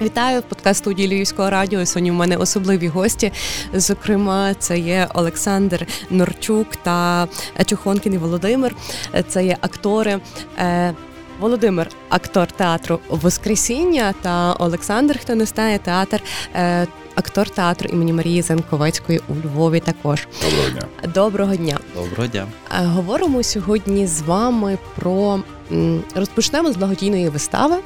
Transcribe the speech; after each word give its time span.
Вітаю 0.00 0.40
в 0.40 0.42
подкаст 0.42 0.78
студії 0.78 1.08
Львівського 1.08 1.50
радіо. 1.50 1.86
Сьогодні 1.86 2.10
в 2.10 2.14
мене 2.14 2.36
особливі 2.36 2.88
гості. 2.88 3.32
Зокрема, 3.74 4.54
це 4.54 4.78
є 4.78 5.08
Олександр 5.14 5.86
Норчук 6.10 6.76
та 6.76 7.28
Чухонкін 7.66 8.14
і 8.14 8.18
Володимир. 8.18 8.76
Це 9.28 9.44
є 9.44 9.56
актори. 9.60 10.18
Е, 10.58 10.94
Володимир, 11.40 11.88
актор 12.08 12.46
театру 12.46 13.00
Воскресіння 13.08 14.14
та 14.22 14.52
Олександр, 14.52 15.18
хто 15.18 15.34
не 15.34 15.44
знає, 15.44 15.78
театр, 15.78 16.22
е, 16.54 16.86
актор 17.14 17.50
театру 17.50 17.88
імені 17.92 18.12
Марії 18.12 18.42
Зенковецької 18.42 19.20
у 19.28 19.34
Львові. 19.34 19.80
Також 19.80 20.28
доброго 20.42 20.70
дня. 20.70 20.82
Доброго 21.14 21.56
дня. 21.56 21.78
Доброго 21.94 22.26
дня. 22.26 22.46
Е, 22.80 22.84
говоримо 22.84 23.42
сьогодні 23.42 24.06
з 24.06 24.22
вами 24.22 24.78
про 24.96 25.40
розпочнемо 26.14 26.72
з 26.72 26.76
благодійної 26.76 27.28
вистави 27.28 27.76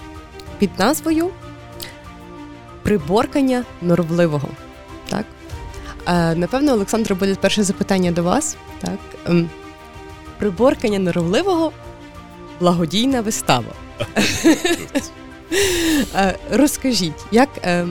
під 0.59 0.71
назвою 0.79 1.31
приборкання 2.83 3.65
норовливого. 3.83 4.49
Так? 5.09 5.25
Е, 6.07 6.35
Напевно, 6.35 6.73
Олександр, 6.73 7.15
буде 7.15 7.35
перше 7.35 7.63
запитання 7.63 8.11
до 8.11 8.23
вас. 8.23 8.57
Так? 8.81 8.99
Ем, 9.27 9.51
приборкання 10.39 10.99
норовливого 10.99 11.73
благодійна 12.61 13.21
вистава. 13.21 13.73
Е, 16.17 16.39
розкажіть, 16.51 17.25
як 17.31 17.49
е, 17.65 17.87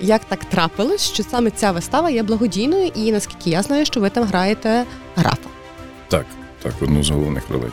як 0.00 0.24
так 0.24 0.44
трапилось, 0.44 1.00
що 1.00 1.22
саме 1.22 1.50
ця 1.50 1.72
вистава 1.72 2.10
є 2.10 2.22
благодійною, 2.22 2.86
і 2.94 3.12
наскільки 3.12 3.50
я 3.50 3.62
знаю, 3.62 3.86
що 3.86 4.00
ви 4.00 4.10
там 4.10 4.24
граєте 4.24 4.84
графа? 5.16 5.48
Так, 6.08 6.26
так, 6.62 6.72
одну 6.80 7.02
з 7.04 7.10
головних 7.10 7.50
ролей. 7.50 7.70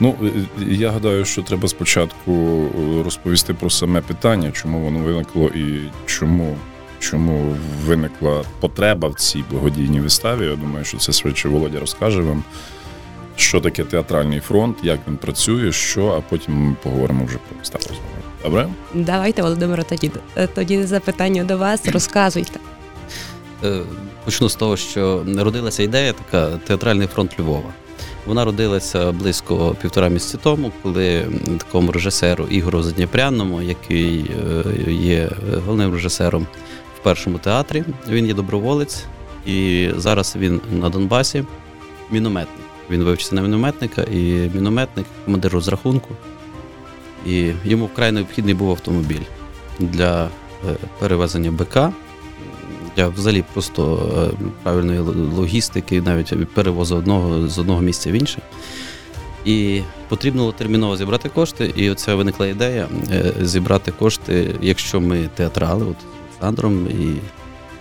Ну, 0.00 0.14
е, 0.22 0.64
я 0.68 0.90
гадаю, 0.90 1.24
що 1.24 1.42
треба 1.42 1.68
спочатку 1.68 2.32
е, 2.32 3.02
розповісти 3.02 3.54
про 3.54 3.70
саме 3.70 4.00
питання, 4.00 4.50
чому 4.52 4.80
воно 4.80 4.98
виникло 4.98 5.48
і 5.48 5.80
чому 6.06 6.56
чому 6.98 7.56
виникла 7.86 8.44
потреба 8.60 9.08
в 9.08 9.14
цій 9.14 9.44
благодійній 9.50 10.00
виставі. 10.00 10.46
Я 10.46 10.56
думаю, 10.56 10.84
що 10.84 10.98
це 10.98 11.12
швидше 11.12 11.48
Володя 11.48 11.80
розкаже 11.80 12.20
вам, 12.20 12.44
що 13.36 13.60
таке 13.60 13.84
театральний 13.84 14.40
фронт, 14.40 14.76
як 14.82 15.00
він 15.08 15.16
працює, 15.16 15.72
що, 15.72 16.06
а 16.08 16.20
потім 16.20 16.54
ми 16.54 16.76
поговоримо 16.82 17.24
вже 17.24 17.38
про 17.38 17.58
виставу. 17.58 17.84
Добре? 18.44 18.68
Давайте, 18.94 19.42
Володимире, 19.42 19.82
тоді 19.82 20.10
е, 20.36 20.46
тоді 20.46 20.82
запитання 20.82 21.44
до 21.44 21.58
вас. 21.58 21.88
Розказуйте. 21.88 22.60
Почну 24.24 24.48
з 24.48 24.54
того, 24.54 24.76
що 24.76 25.22
народилася 25.26 25.82
ідея 25.82 26.12
така 26.12 26.58
театральний 26.66 27.06
фронт 27.06 27.40
Львова. 27.40 27.72
Вона 28.26 28.44
родилася 28.44 29.12
близько 29.12 29.76
півтора 29.82 30.08
місяці 30.08 30.38
тому, 30.42 30.72
коли 30.82 31.26
такому 31.58 31.92
режисеру 31.92 32.44
Ігору 32.44 32.82
Задніпряному, 32.82 33.62
який 33.62 34.30
е, 34.88 34.92
є 34.92 35.30
головним 35.66 35.92
режисером 35.92 36.46
в 36.96 37.02
першому 37.02 37.38
театрі, 37.38 37.84
він 38.08 38.26
є 38.26 38.34
доброволець, 38.34 39.04
і 39.46 39.90
зараз 39.96 40.36
він 40.36 40.60
на 40.72 40.88
Донбасі 40.88 41.44
мінометник. 42.10 42.66
Він 42.90 43.02
вивчився 43.02 43.34
на 43.34 43.42
мінометника 43.42 44.02
і 44.02 44.50
мінометник, 44.54 45.06
командир 45.24 45.52
розрахунку. 45.52 46.08
І 47.26 47.52
йому 47.64 47.86
вкрай 47.86 48.12
необхідний 48.12 48.54
був 48.54 48.70
автомобіль 48.70 49.22
для 49.78 50.24
е, 50.24 50.28
перевезення 50.98 51.50
БК 51.50 51.92
для 52.96 53.08
взагалі 53.08 53.44
просто 53.52 54.10
е, 54.32 54.44
правильної 54.62 54.98
логістики, 55.36 56.02
навіть 56.02 56.54
перевозу 56.54 56.96
одного 56.96 57.48
з 57.48 57.58
одного 57.58 57.80
місця 57.80 58.10
в 58.10 58.12
інше. 58.12 58.42
І 59.44 59.80
потрібно 60.08 60.40
було 60.40 60.52
терміново 60.52 60.96
зібрати 60.96 61.28
кошти. 61.28 61.72
І 61.76 61.90
оця 61.90 62.14
виникла 62.14 62.46
ідея 62.46 62.88
е, 63.10 63.32
зібрати 63.40 63.92
кошти, 63.92 64.54
якщо 64.60 65.00
ми 65.00 65.28
театрали, 65.34 65.84
от 65.84 65.96
з 66.00 66.04
Олександром 66.30 66.86
і 66.86 67.20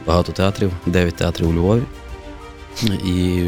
багато 0.07 0.31
театрів, 0.31 0.71
9 0.85 1.15
театрів 1.15 1.49
у 1.49 1.53
Львові. 1.53 1.81
І 3.05 3.41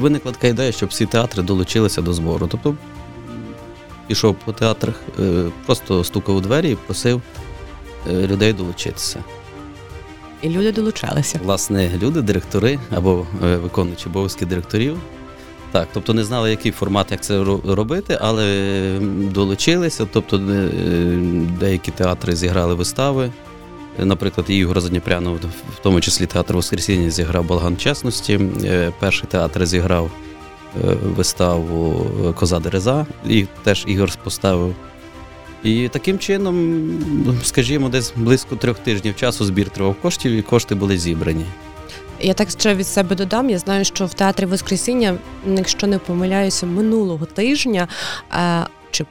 виникла 0.00 0.32
така 0.32 0.46
ідея, 0.46 0.72
щоб 0.72 0.88
всі 0.88 1.06
театри 1.06 1.42
долучилися 1.42 2.02
до 2.02 2.12
збору. 2.12 2.46
Тобто 2.50 2.74
пішов 4.06 4.34
по 4.44 4.52
театрах, 4.52 4.94
е, 5.20 5.44
просто 5.66 6.04
стукав 6.04 6.36
у 6.36 6.40
двері 6.40 6.70
і 6.70 6.76
просив 6.76 7.22
людей 8.06 8.52
долучитися. 8.52 9.24
І 10.42 10.48
люди 10.48 10.72
долучалися. 10.72 11.40
Власне, 11.44 11.90
люди, 12.02 12.22
директори 12.22 12.78
або 12.90 13.26
е, 13.44 13.56
виконуючі 13.56 14.08
обов'язки 14.08 14.46
директорів. 14.46 14.98
Так, 15.72 15.88
тобто 15.92 16.14
не 16.14 16.24
знали, 16.24 16.50
який 16.50 16.72
формат, 16.72 17.10
як 17.10 17.20
це 17.20 17.44
робити, 17.64 18.18
але 18.20 18.98
долучилися. 19.34 20.06
Тобто, 20.12 20.36
е, 20.36 20.68
деякі 21.60 21.90
театри 21.90 22.36
зіграли 22.36 22.74
вистави. 22.74 23.30
Наприклад, 23.98 24.50
Ігор 24.50 24.80
Задніпрянов, 24.80 25.36
в 25.74 25.78
тому 25.82 26.00
числі 26.00 26.26
театр 26.26 26.54
Воскресіння, 26.54 27.10
зіграв 27.10 27.46
Балган 27.46 27.76
чесності. 27.76 28.40
Е, 28.64 28.92
перший 29.00 29.28
театр 29.28 29.66
зіграв 29.66 30.10
виставу 31.16 32.06
Коза 32.38 32.58
Дереза, 32.60 33.06
і 33.26 33.46
теж 33.64 33.84
Ігор 33.86 34.10
поставив 34.24 34.74
і 35.62 35.88
таким 35.88 36.18
чином, 36.18 36.90
скажімо, 37.42 37.88
десь 37.88 38.12
близько 38.16 38.56
трьох 38.56 38.78
тижнів 38.78 39.16
часу 39.16 39.44
збір 39.44 39.70
тривав 39.70 39.94
коштів, 40.02 40.32
і 40.32 40.42
кошти 40.42 40.74
були 40.74 40.98
зібрані. 40.98 41.44
Я 42.20 42.34
так 42.34 42.50
ще 42.50 42.74
від 42.74 42.86
себе 42.86 43.16
додам. 43.16 43.50
Я 43.50 43.58
знаю, 43.58 43.84
що 43.84 44.06
в 44.06 44.14
театрі 44.14 44.46
Воскресіння, 44.46 45.14
якщо 45.46 45.86
не 45.86 45.98
помиляюся, 45.98 46.66
минулого 46.66 47.26
тижня. 47.26 47.88
Е, 48.34 48.66
чи 48.90 49.04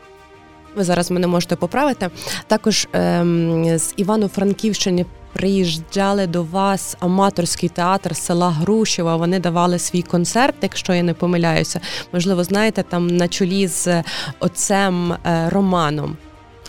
ви 0.75 0.84
зараз 0.84 1.12
мене 1.12 1.28
можете 1.28 1.56
поправити? 1.56 2.09
Також 2.47 2.88
ем, 2.94 3.78
з 3.79 3.94
Івано-Франківщини 3.97 5.06
приїжджали 5.33 6.28
до 6.28 6.44
вас 6.44 6.97
аматорський 7.00 7.69
театр 7.69 8.16
села 8.16 8.50
Грушева. 8.50 9.16
Вони 9.16 9.39
давали 9.39 9.79
свій 9.79 10.01
концерт, 10.01 10.56
якщо 10.62 10.94
я 10.94 11.03
не 11.03 11.13
помиляюся. 11.13 11.79
Можливо, 12.13 12.44
знаєте, 12.44 12.83
там 12.83 13.07
на 13.07 13.28
чолі 13.28 13.68
з 13.68 14.03
отцем 14.39 15.13
е, 15.13 15.50
Романом 15.50 16.18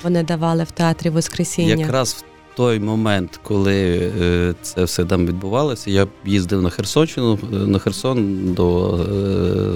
вони 0.03 0.23
давали 0.23 0.65
в 0.65 0.71
театрі 0.71 1.11
Воскресіння? 1.11 1.75
Якраз 1.75 2.25
в 2.53 2.57
той 2.57 2.81
момент, 2.81 3.41
коли 3.43 4.13
е, 4.21 4.55
це 4.63 4.85
все 4.85 5.05
там 5.05 5.27
відбувалося, 5.27 5.91
я 5.91 6.07
їздив 6.25 6.63
на 6.63 6.71
Херсонщину, 6.71 7.39
е, 7.53 7.57
на 7.57 7.79
Херсон 7.79 8.53
до 8.55 8.91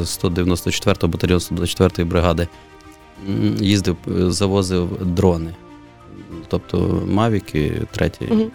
194-го 0.03 1.09
батальйону 1.09 1.39
124-ї 1.39 2.05
бригади. 2.05 2.49
Їздив, 3.61 3.97
е, 4.09 4.31
завозив 4.31 4.89
дрони, 5.05 5.55
тобто 6.49 7.03
Мавіки, 7.07 7.83
третій. 7.93 8.27
Угу 8.31 8.51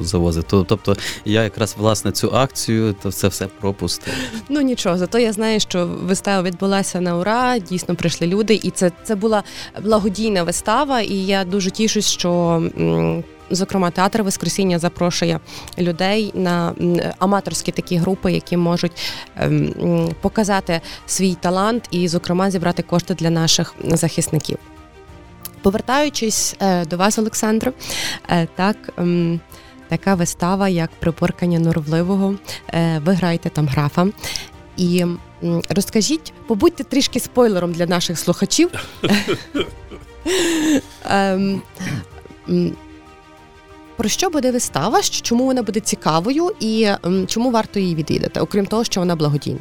завозив. 0.00 0.44
Тобто 0.44 0.96
я 1.24 1.42
якраз 1.42 1.74
власне 1.78 2.12
цю 2.12 2.34
акцію, 2.34 2.94
то 3.02 3.12
це 3.12 3.28
все 3.28 3.46
пропустив. 3.46 4.14
Ну 4.48 4.60
нічого, 4.60 4.98
зато 4.98 5.18
я 5.18 5.32
знаю, 5.32 5.60
що 5.60 5.86
вистава 5.86 6.42
відбулася 6.42 7.00
на 7.00 7.16
ура. 7.16 7.58
Дійсно 7.58 7.94
прийшли 7.94 8.26
люди, 8.26 8.60
і 8.62 8.70
це 8.70 8.92
це 9.04 9.14
була 9.14 9.42
благодійна 9.82 10.42
вистава. 10.42 11.00
І 11.00 11.14
я 11.14 11.44
дуже 11.44 11.70
тішусь, 11.70 12.06
що. 12.06 12.62
Зокрема, 13.50 13.90
театр 13.90 14.22
Воскресіння 14.22 14.78
запрошує 14.78 15.40
людей 15.78 16.32
на 16.34 16.74
аматорські 17.18 17.72
такі 17.72 17.96
групи, 17.96 18.32
які 18.32 18.56
можуть 18.56 18.92
ем, 19.36 20.10
показати 20.20 20.80
свій 21.06 21.34
талант 21.34 21.88
і, 21.90 22.08
зокрема, 22.08 22.50
зібрати 22.50 22.82
кошти 22.82 23.14
для 23.14 23.30
наших 23.30 23.74
захисників. 23.84 24.58
Повертаючись 25.62 26.56
е, 26.60 26.84
до 26.84 26.96
вас, 26.96 27.18
Олександро, 27.18 27.72
е, 28.28 28.48
так 28.54 28.76
ем, 28.98 29.40
така 29.88 30.14
вистава, 30.14 30.68
як 30.68 30.90
припоркання 30.90 31.58
норовливого. 31.58 32.34
Е, 32.68 32.98
ви 33.04 33.12
граєте 33.12 33.50
там 33.50 33.68
графа. 33.68 34.06
І 34.76 35.04
розкажіть, 35.68 36.32
побудьте 36.46 36.84
трішки 36.84 37.20
спойлером 37.20 37.72
для 37.72 37.86
наших 37.86 38.18
слухачів. 38.18 38.70
Ем, 41.04 41.62
про 43.96 44.08
що 44.08 44.30
буде 44.30 44.52
вистава? 44.52 45.02
Чому 45.02 45.44
вона 45.44 45.62
буде 45.62 45.80
цікавою 45.80 46.50
і 46.60 46.88
чому 47.26 47.50
варто 47.50 47.80
її 47.80 47.94
відвідати, 47.94 48.40
окрім 48.40 48.66
того, 48.66 48.84
що 48.84 49.00
вона 49.00 49.16
благодійна? 49.16 49.60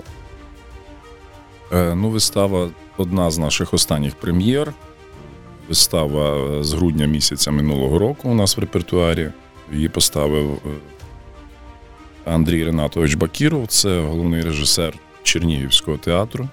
Е, 1.74 1.96
ну, 1.96 2.10
вистава 2.10 2.70
одна 2.98 3.32
з 3.32 3.38
наших 3.38 3.74
останніх 3.74 4.16
прем'єр. 4.16 4.74
Вистава 5.70 6.64
з 6.64 6.74
грудня 6.74 7.06
місяця 7.06 7.52
минулого 7.52 8.00
року 8.00 8.30
у 8.30 8.34
нас 8.34 8.58
в 8.58 8.60
репертуарі. 8.60 9.32
Її 9.72 9.90
поставив 9.90 10.52
е, 10.54 10.70
Андрій 12.26 12.64
Ренатович 12.64 13.14
Бакіров, 13.14 13.68
це 13.68 14.02
головний 14.02 14.42
режисер 14.42 14.94
Чернігівського 15.24 15.98
театру. 15.98 16.50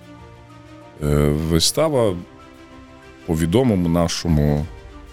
Е, 1.02 1.06
вистава 1.28 2.16
по 3.26 3.34
відомому 3.34 3.88
нашому 3.88 4.66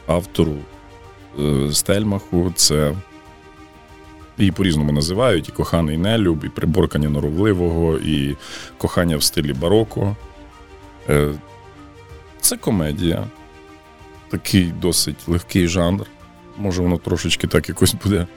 автору 0.08 0.56
е, 1.40 1.72
Стельмаху. 1.72 2.54
Це 2.56 2.94
її 4.38 4.52
по-різному 4.52 4.92
називають: 4.92 5.50
і 5.50 5.52
коханий 5.52 5.98
нелюб, 5.98 6.46
і 6.46 6.50
приборкання 6.50 7.10
норовливого, 7.10 7.98
і 7.98 8.36
кохання 8.78 9.18
в 9.18 9.24
стилі 9.24 9.54
бароко. 9.54 10.16
Це 12.42 12.58
комедія, 12.58 13.28
такий 14.30 14.66
досить 14.66 15.28
легкий 15.28 15.68
жанр. 15.68 16.06
Може 16.58 16.82
воно 16.82 16.98
трошечки 16.98 17.48
так 17.48 17.70
якось 17.70 17.96
буде. 18.04 18.28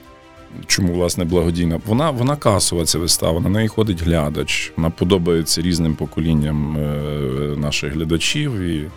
Чому 0.67 0.93
власне 0.93 1.25
благодійна? 1.25 1.81
Вона 1.85 2.11
вона 2.11 2.35
касова 2.35 2.85
ця 2.85 2.99
вистава, 2.99 3.39
на 3.39 3.49
неї 3.49 3.67
ходить 3.67 4.01
глядач. 4.01 4.73
Вона 4.77 4.89
подобається 4.89 5.61
різним 5.61 5.95
поколінням 5.95 6.77
е, 6.77 6.81
наших 7.57 7.93
глядачів. 7.93 8.59
І 8.59 8.89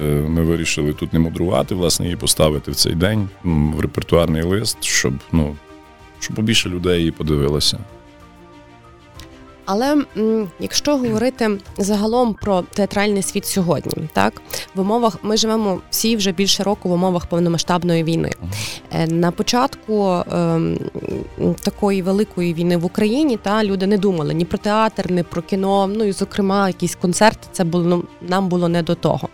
е, 0.00 0.04
ми 0.04 0.42
вирішили 0.42 0.92
тут 0.92 1.12
не 1.12 1.18
мудрувати, 1.18 1.74
власне, 1.74 2.06
її 2.06 2.16
поставити 2.16 2.70
в 2.70 2.74
цей 2.74 2.94
день 2.94 3.28
в 3.44 3.80
репертуарний 3.80 4.42
лист, 4.42 4.84
щоб 4.84 5.14
ну, 5.32 5.56
щоб 6.20 6.36
побільше 6.36 6.68
людей 6.68 6.98
її 6.98 7.10
подивилося. 7.10 7.78
Але 9.66 10.04
якщо 10.60 10.96
говорити 10.96 11.58
загалом 11.78 12.34
про 12.34 12.62
театральний 12.62 13.22
світ 13.22 13.46
сьогодні, 13.46 14.08
так 14.12 14.42
в 14.74 14.80
умовах 14.80 15.18
ми 15.22 15.36
живемо 15.36 15.80
всі 15.90 16.16
вже 16.16 16.32
більше 16.32 16.62
року 16.62 16.88
в 16.88 16.92
умовах 16.92 17.26
повномасштабної 17.26 18.04
війни. 18.04 18.32
Е, 18.92 19.06
на 19.06 19.30
початку 19.30 20.08
е, 20.08 20.60
такої 21.62 22.02
великої 22.02 22.54
війни 22.54 22.76
в 22.76 22.84
Україні 22.84 23.36
та 23.36 23.64
люди 23.64 23.86
не 23.86 23.98
думали 23.98 24.34
ні 24.34 24.44
про 24.44 24.58
театр, 24.58 25.10
ні 25.10 25.22
про 25.22 25.42
кіно. 25.42 25.86
Ну 25.86 26.04
і 26.04 26.12
зокрема, 26.12 26.68
якісь 26.68 26.94
концерти. 26.94 27.48
Це 27.52 27.64
було 27.64 27.84
ну, 27.84 28.04
нам 28.22 28.48
було 28.48 28.68
не 28.68 28.82
до 28.82 28.94
того. 28.94 29.28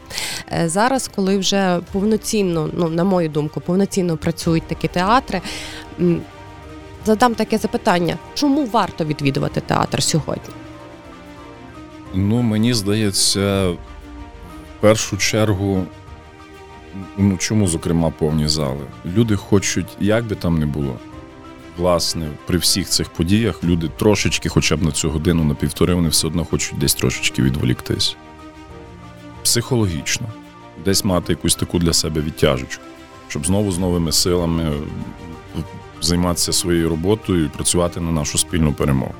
Е, 0.52 0.68
зараз, 0.68 1.10
коли 1.14 1.38
вже 1.38 1.80
повноцінно, 1.92 2.68
ну 2.72 2.88
на 2.88 3.04
мою 3.04 3.28
думку, 3.28 3.60
повноцінно 3.60 4.16
працюють 4.16 4.66
такі 4.66 4.88
театри 4.88 5.40
задам 7.06 7.34
таке 7.34 7.58
запитання: 7.58 8.18
чому 8.34 8.66
варто 8.66 9.04
відвідувати 9.04 9.60
театр 9.60 10.02
сьогодні? 10.02 10.54
Ну, 12.14 12.42
мені 12.42 12.74
здається, 12.74 13.68
в 13.68 13.76
першу 14.80 15.16
чергу, 15.16 15.84
ну 17.16 17.36
чому, 17.36 17.66
зокрема, 17.66 18.10
повні 18.10 18.48
зали? 18.48 18.86
Люди 19.06 19.36
хочуть, 19.36 19.96
як 20.00 20.24
би 20.24 20.36
там 20.36 20.58
не 20.58 20.66
було. 20.66 20.96
Власне, 21.76 22.28
при 22.46 22.58
всіх 22.58 22.88
цих 22.88 23.10
подіях 23.10 23.64
люди 23.64 23.90
трошечки, 23.98 24.48
хоча 24.48 24.76
б 24.76 24.82
на 24.82 24.92
цю 24.92 25.10
годину, 25.10 25.44
на 25.44 25.54
півтори, 25.54 25.94
вони 25.94 26.08
все 26.08 26.26
одно 26.26 26.44
хочуть 26.44 26.78
десь 26.78 26.94
трошечки 26.94 27.42
відволіктись. 27.42 28.16
Психологічно, 29.42 30.26
десь 30.84 31.04
мати 31.04 31.32
якусь 31.32 31.54
таку 31.54 31.78
для 31.78 31.92
себе 31.92 32.20
відтяжечку, 32.20 32.84
щоб 33.28 33.46
знову 33.46 33.72
з 33.72 33.78
новими 33.78 34.12
силами 34.12 34.72
займатися 36.04 36.52
своєю 36.52 36.88
роботою 36.88 37.44
і 37.44 37.48
працювати 37.48 38.00
на 38.00 38.10
нашу 38.10 38.38
спільну 38.38 38.72
перемогу. 38.72 39.14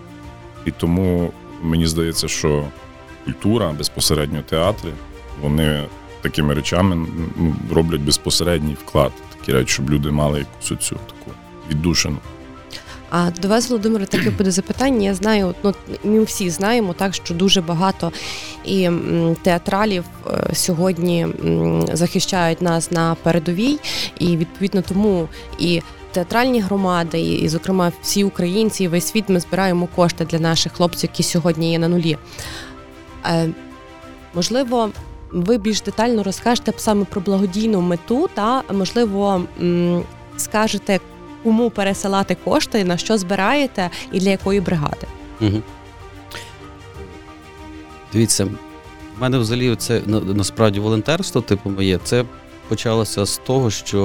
І 0.64 0.70
тому 0.70 1.32
мені 1.62 1.86
здається, 1.86 2.28
що 2.28 2.64
культура, 3.24 3.72
безпосередньо 3.78 4.42
театри, 4.42 4.92
вони 5.42 5.84
такими 6.20 6.54
речами 6.54 7.06
ну, 7.36 7.54
роблять 7.72 8.00
безпосередній 8.00 8.76
вклад, 8.86 9.12
такі 9.38 9.52
речі, 9.52 9.72
щоб 9.72 9.90
люди 9.90 10.10
мали 10.10 10.38
якусь 10.38 10.86
цю 10.86 10.94
таку 10.94 11.30
віддушину. 11.70 12.16
А 13.14 13.30
до 13.42 13.48
вас, 13.48 13.70
Володимире, 13.70 14.06
таке 14.06 14.30
буде 14.30 14.50
запитання. 14.50 15.04
Я 15.04 15.14
знаю, 15.14 15.54
ну 15.62 15.74
ми 16.04 16.24
всі 16.24 16.50
знаємо, 16.50 16.92
так 16.92 17.14
що 17.14 17.34
дуже 17.34 17.60
багато 17.60 18.12
і 18.64 18.90
театралів 19.42 20.04
е, 20.26 20.54
сьогодні 20.54 21.26
захищають 21.92 22.62
нас 22.62 22.90
на 22.90 23.14
передовій, 23.14 23.78
і 24.18 24.36
відповідно 24.36 24.82
тому 24.82 25.28
і 25.58 25.82
театральні 26.12 26.60
громади, 26.60 27.20
і, 27.20 27.48
зокрема, 27.48 27.92
всі 28.02 28.24
українці, 28.24 28.84
і 28.84 28.88
весь 28.88 29.06
світ 29.06 29.24
ми 29.28 29.40
збираємо 29.40 29.88
кошти 29.96 30.24
для 30.24 30.38
наших 30.38 30.72
хлопців, 30.72 31.10
які 31.12 31.22
сьогодні 31.22 31.72
є 31.72 31.78
на 31.78 31.88
нулі. 31.88 32.18
Е, 33.26 33.48
Можливо, 34.34 34.90
ви 35.32 35.58
більш 35.58 35.80
детально 35.80 36.22
розкажете 36.22 36.72
саме 36.76 37.04
про 37.04 37.20
благодійну 37.20 37.80
мету, 37.80 38.28
та 38.34 38.62
можливо 38.72 39.44
скажете, 40.36 41.00
кому 41.42 41.70
пересилати 41.70 42.36
кошти, 42.44 42.84
на 42.84 42.96
що 42.96 43.18
збираєте 43.18 43.90
і 44.12 44.20
для 44.20 44.30
якої 44.30 44.60
бригади. 44.60 45.06
Угу. 45.40 45.62
Дивіться, 48.12 48.44
в 48.44 49.20
мене 49.20 49.38
взагалі 49.38 49.76
це 49.76 50.00
насправді 50.34 50.80
волонтерство, 50.80 51.40
типу 51.40 51.70
моє, 51.70 51.98
це 52.04 52.24
почалося 52.72 53.26
з 53.26 53.38
того, 53.38 53.70
що 53.70 54.00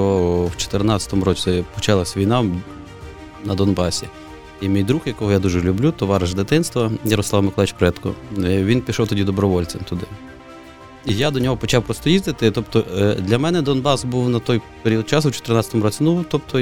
в 0.46 0.50
2014 0.50 1.12
році 1.12 1.64
почалася 1.74 2.20
війна 2.20 2.44
на 3.44 3.54
Донбасі. 3.54 4.06
І 4.60 4.68
мій 4.68 4.82
друг, 4.82 5.02
якого 5.06 5.32
я 5.32 5.38
дуже 5.38 5.60
люблю, 5.60 5.92
товариш 5.92 6.34
дитинства 6.34 6.90
Ярослав 7.04 7.42
Миколаївич 7.42 7.72
Предко, 7.78 8.14
е, 8.38 8.64
він 8.64 8.80
пішов 8.80 9.08
тоді 9.08 9.24
добровольцем 9.24 9.80
туди. 9.88 10.06
І 11.06 11.14
я 11.14 11.30
до 11.30 11.40
нього 11.40 11.56
почав 11.56 11.82
просто 11.82 12.10
їздити. 12.10 12.50
Тобто, 12.50 12.84
е, 12.98 13.14
для 13.14 13.38
мене 13.38 13.62
Донбас 13.62 14.04
був 14.04 14.30
на 14.30 14.38
той 14.38 14.60
період 14.82 15.08
часу, 15.08 15.28
в 15.28 15.32
2014 15.32 15.82
році. 15.82 15.98
Ну, 16.00 16.24
тобто, 16.30 16.60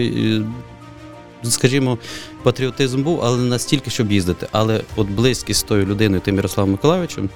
скажімо, 1.42 1.98
патріотизм 2.42 3.02
був, 3.02 3.20
але 3.24 3.38
не 3.38 3.44
настільки, 3.44 3.90
щоб 3.90 4.12
їздити. 4.12 4.48
Але 4.52 4.80
от 4.96 5.08
близькість 5.08 5.60
з 5.60 5.62
тою 5.62 5.86
людиною, 5.86 6.20
тим 6.24 6.36
Ярославом 6.36 6.72
Миколаївичем, 6.72 7.30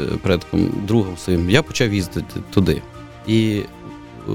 е, 0.00 0.02
предком, 0.22 0.70
другом 0.86 1.16
своїм, 1.16 1.50
я 1.50 1.62
почав 1.62 1.94
їздити 1.94 2.40
туди. 2.50 2.82
І 3.26 3.62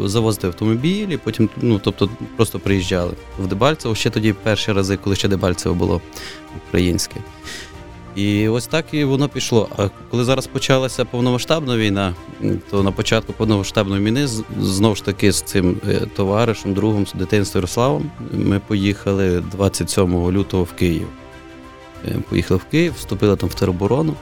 завозити 0.05 0.47
автомобілі, 0.47 1.17
потім, 1.17 1.49
ну 1.61 1.79
тобто, 1.83 2.09
просто 2.35 2.59
приїжджали 2.59 3.13
в 3.39 3.47
Дебальцево. 3.47 3.95
Ще 3.95 4.09
тоді 4.09 4.33
перші 4.33 4.71
рази, 4.71 4.97
коли 4.97 5.15
ще 5.15 5.27
Дебальцево 5.27 5.75
було 5.75 6.01
українське. 6.67 7.15
І 8.15 8.47
ось 8.47 8.67
так 8.67 8.85
і 8.91 9.03
воно 9.03 9.29
пішло. 9.29 9.69
А 9.77 9.89
коли 10.11 10.23
зараз 10.23 10.47
почалася 10.47 11.05
повномасштабна 11.05 11.77
війна, 11.77 12.15
то 12.69 12.83
на 12.83 12.91
початку 12.91 13.33
повномасштабної 13.33 14.03
війни 14.03 14.27
знову 14.61 14.95
ж 14.95 15.05
таки 15.05 15.31
з 15.31 15.41
цим 15.41 15.77
е, 15.89 16.01
товаришем, 16.15 16.73
другом 16.73 17.07
з 17.07 17.13
дитинства 17.13 17.57
Ярославом, 17.57 18.11
ми 18.31 18.59
поїхали 18.59 19.43
27 19.51 20.31
лютого 20.31 20.63
в 20.63 20.71
Київ. 20.71 21.07
Е, 22.07 22.15
поїхали 22.29 22.59
в 22.67 22.71
Київ, 22.71 22.93
вступили 22.97 23.35
там 23.35 23.49
в 23.49 23.53
тероборону. 23.53 24.15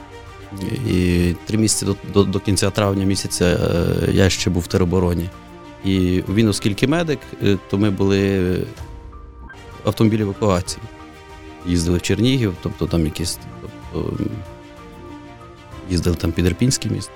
І 0.90 1.32
три 1.46 1.58
місяці 1.58 1.84
до, 1.84 1.96
до, 2.12 2.24
до 2.24 2.40
кінця 2.40 2.70
травня 2.70 3.04
місяця 3.04 3.44
е, 3.44 4.12
я 4.12 4.30
ще 4.30 4.50
був 4.50 4.62
в 4.62 4.66
теробороні. 4.66 5.28
І 5.84 6.22
він, 6.28 6.48
оскільки 6.48 6.86
медик, 6.86 7.18
е, 7.42 7.58
то 7.70 7.78
ми 7.78 7.90
були 7.90 8.56
автомобілі 9.84 10.22
евакуації. 10.22 10.82
Їздили 11.66 11.98
в 11.98 12.02
Чернігів, 12.02 12.54
тобто 12.62 12.86
там 12.86 13.04
якісь 13.04 13.38
тобто, 13.92 14.12
їздили 15.90 16.16
там 16.16 16.32
під 16.32 16.46
Ірпінське 16.46 16.88
місто. 16.88 17.12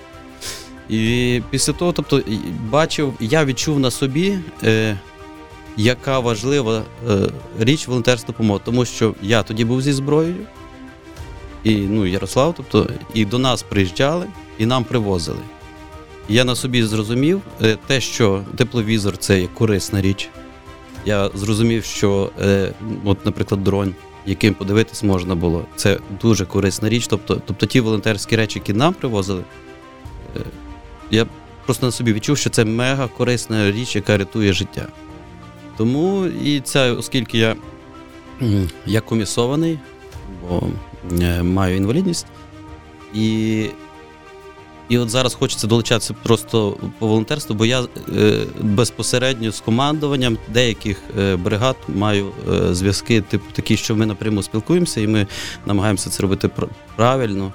І 0.88 1.42
після 1.50 1.72
того, 1.72 1.92
тобто, 1.92 2.22
бачив, 2.70 3.14
я 3.20 3.44
відчув 3.44 3.80
на 3.80 3.90
собі, 3.90 4.38
е, 4.62 4.98
яка 5.76 6.18
важлива 6.18 6.82
е, 7.08 7.18
річ 7.58 7.88
волонтерська 7.88 8.26
допомога, 8.26 8.60
тому 8.64 8.84
що 8.84 9.14
я 9.22 9.42
тоді 9.42 9.64
був 9.64 9.82
зі 9.82 9.92
зброєю, 9.92 10.46
і 11.64 11.76
ну, 11.76 12.06
Ярослав, 12.06 12.54
тобто, 12.56 12.90
і 13.14 13.24
до 13.24 13.38
нас 13.38 13.62
приїжджали 13.62 14.26
і 14.58 14.66
нам 14.66 14.84
привозили. 14.84 15.38
Я 16.28 16.44
на 16.44 16.54
собі 16.54 16.82
зрозумів 16.82 17.42
е, 17.62 17.78
те, 17.86 18.00
що 18.00 18.44
тепловізор 18.56 19.16
це 19.16 19.40
є 19.40 19.46
корисна 19.54 20.02
річ. 20.02 20.28
Я 21.04 21.30
зрозумів, 21.34 21.84
що, 21.84 22.30
е, 22.40 22.72
от, 23.04 23.26
наприклад, 23.26 23.64
дрон, 23.64 23.94
яким 24.26 24.54
подивитись 24.54 25.02
можна 25.02 25.34
було, 25.34 25.64
це 25.76 25.98
дуже 26.22 26.46
корисна 26.46 26.88
річ. 26.88 27.06
Тобто, 27.06 27.42
тобто 27.46 27.66
ті 27.66 27.80
волонтерські 27.80 28.36
речі, 28.36 28.58
які 28.58 28.72
нам 28.72 28.94
привозили, 28.94 29.44
е, 30.36 30.40
я 31.10 31.26
просто 31.64 31.86
на 31.86 31.92
собі 31.92 32.12
відчув, 32.12 32.38
що 32.38 32.50
це 32.50 32.64
мега 32.64 33.08
корисна 33.08 33.72
річ, 33.72 33.96
яка 33.96 34.18
рятує 34.18 34.52
життя. 34.52 34.86
Тому 35.76 36.26
і 36.26 36.60
це, 36.60 36.92
оскільки 36.92 37.38
я 37.38 37.56
я 38.86 39.00
комісований, 39.00 39.78
бо 40.42 40.62
маю 41.42 41.76
інвалідність, 41.76 42.26
і 43.14 43.66
і 44.88 44.98
от 44.98 45.10
зараз 45.10 45.34
хочеться 45.34 45.66
долучатися 45.66 46.14
просто 46.22 46.76
по 46.98 47.06
волонтерству, 47.06 47.54
бо 47.54 47.66
я 47.66 47.82
е, 47.82 47.86
безпосередньо 48.60 49.52
з 49.52 49.60
командуванням 49.60 50.38
деяких 50.48 51.02
е, 51.18 51.36
бригад 51.36 51.76
маю 51.88 52.32
е, 52.52 52.74
зв'язки, 52.74 53.20
типу 53.20 53.44
такі, 53.52 53.76
що 53.76 53.96
ми 53.96 54.06
напряму 54.06 54.42
спілкуємося, 54.42 55.00
і 55.00 55.06
ми 55.06 55.26
намагаємося 55.66 56.10
це 56.10 56.22
робити 56.22 56.50
правильно. 56.96 57.52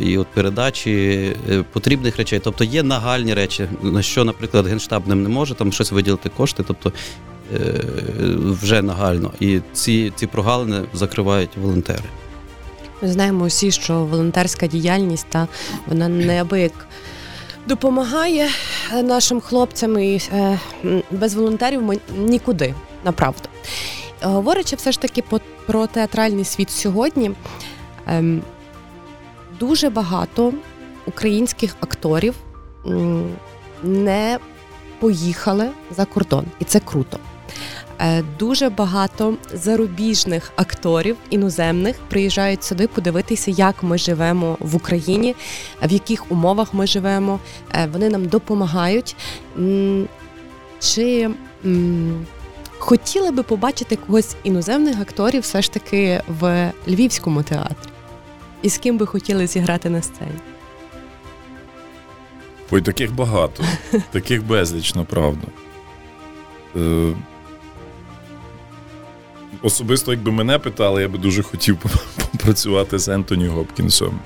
І 0.00 0.18
от 0.18 0.26
передачі 0.26 1.36
потрібних 1.72 2.16
речей. 2.16 2.40
Тобто 2.44 2.64
є 2.64 2.82
нагальні 2.82 3.34
речі, 3.34 3.68
на 3.82 4.02
що, 4.02 4.24
наприклад, 4.24 4.66
Генштаб 4.66 5.08
не 5.08 5.14
може 5.14 5.54
там 5.54 5.72
щось 5.72 5.92
виділити 5.92 6.28
кошти, 6.28 6.64
тобто 6.66 6.92
вже 8.62 8.82
нагально. 8.82 9.32
І 9.40 9.60
ці, 9.72 10.12
ці 10.16 10.26
прогалини 10.26 10.82
закривають 10.94 11.50
волонтери. 11.56 12.04
Ми 13.02 13.08
знаємо 13.08 13.44
усі, 13.44 13.70
що 13.70 14.04
волонтерська 14.04 14.66
діяльність 14.66 15.26
та 15.28 15.48
вона 15.86 16.08
неабияк 16.08 16.72
допомагає 17.66 18.48
нашим 19.02 19.40
хлопцям 19.40 19.98
і 19.98 20.20
е, 20.32 20.58
без 21.10 21.34
волонтерів 21.34 21.82
ми 21.82 21.98
нікуди 22.18 22.74
направду. 23.04 23.48
Говорячи 24.22 24.76
все 24.76 24.92
ж 24.92 25.00
таки 25.00 25.24
про 25.66 25.86
театральний 25.86 26.44
світ 26.44 26.70
сьогодні, 26.70 27.30
ем, 28.06 28.42
дуже 29.60 29.90
багато 29.90 30.52
українських 31.06 31.76
акторів 31.80 32.34
не 33.82 34.38
поїхали 34.98 35.70
за 35.96 36.04
кордон, 36.04 36.44
і 36.58 36.64
це 36.64 36.80
круто. 36.80 37.18
Е, 38.00 38.24
дуже 38.38 38.68
багато 38.68 39.34
зарубіжних 39.54 40.52
акторів 40.56 41.16
іноземних 41.30 41.96
приїжджають 42.08 42.64
сюди 42.64 42.86
подивитися, 42.86 43.50
як 43.50 43.82
ми 43.82 43.98
живемо 43.98 44.56
в 44.60 44.76
Україні, 44.76 45.34
в 45.82 45.92
яких 45.92 46.32
умовах 46.32 46.74
ми 46.74 46.86
живемо. 46.86 47.40
Е, 47.74 47.88
вони 47.92 48.08
нам 48.08 48.26
допомагають. 48.26 49.16
Чи 50.80 51.30
хотіли 52.78 53.30
би 53.30 53.42
побачити 53.42 53.96
когось 53.96 54.36
іноземних 54.42 55.00
акторів 55.00 55.42
все 55.42 55.62
ж 55.62 55.72
таки 55.72 56.22
в 56.40 56.72
Львівському 56.88 57.42
театрі? 57.42 57.88
І 58.62 58.70
з 58.70 58.78
ким 58.78 58.98
би 58.98 59.06
хотіли 59.06 59.46
зіграти 59.46 59.90
на 59.90 60.02
сцені? 60.02 60.30
Ой, 62.70 62.82
таких 62.82 63.14
багато, 63.14 63.64
таких 64.10 64.44
безліч, 64.44 64.94
направду. 64.94 65.48
Особисто, 69.62 70.12
якби 70.12 70.32
мене 70.32 70.58
питали, 70.58 71.02
я 71.02 71.08
би 71.08 71.18
дуже 71.18 71.42
хотів 71.42 71.78
попрацювати 72.32 72.98
з 72.98 73.08
Ентоні 73.08 73.46
Гопкінсом. 73.46 74.20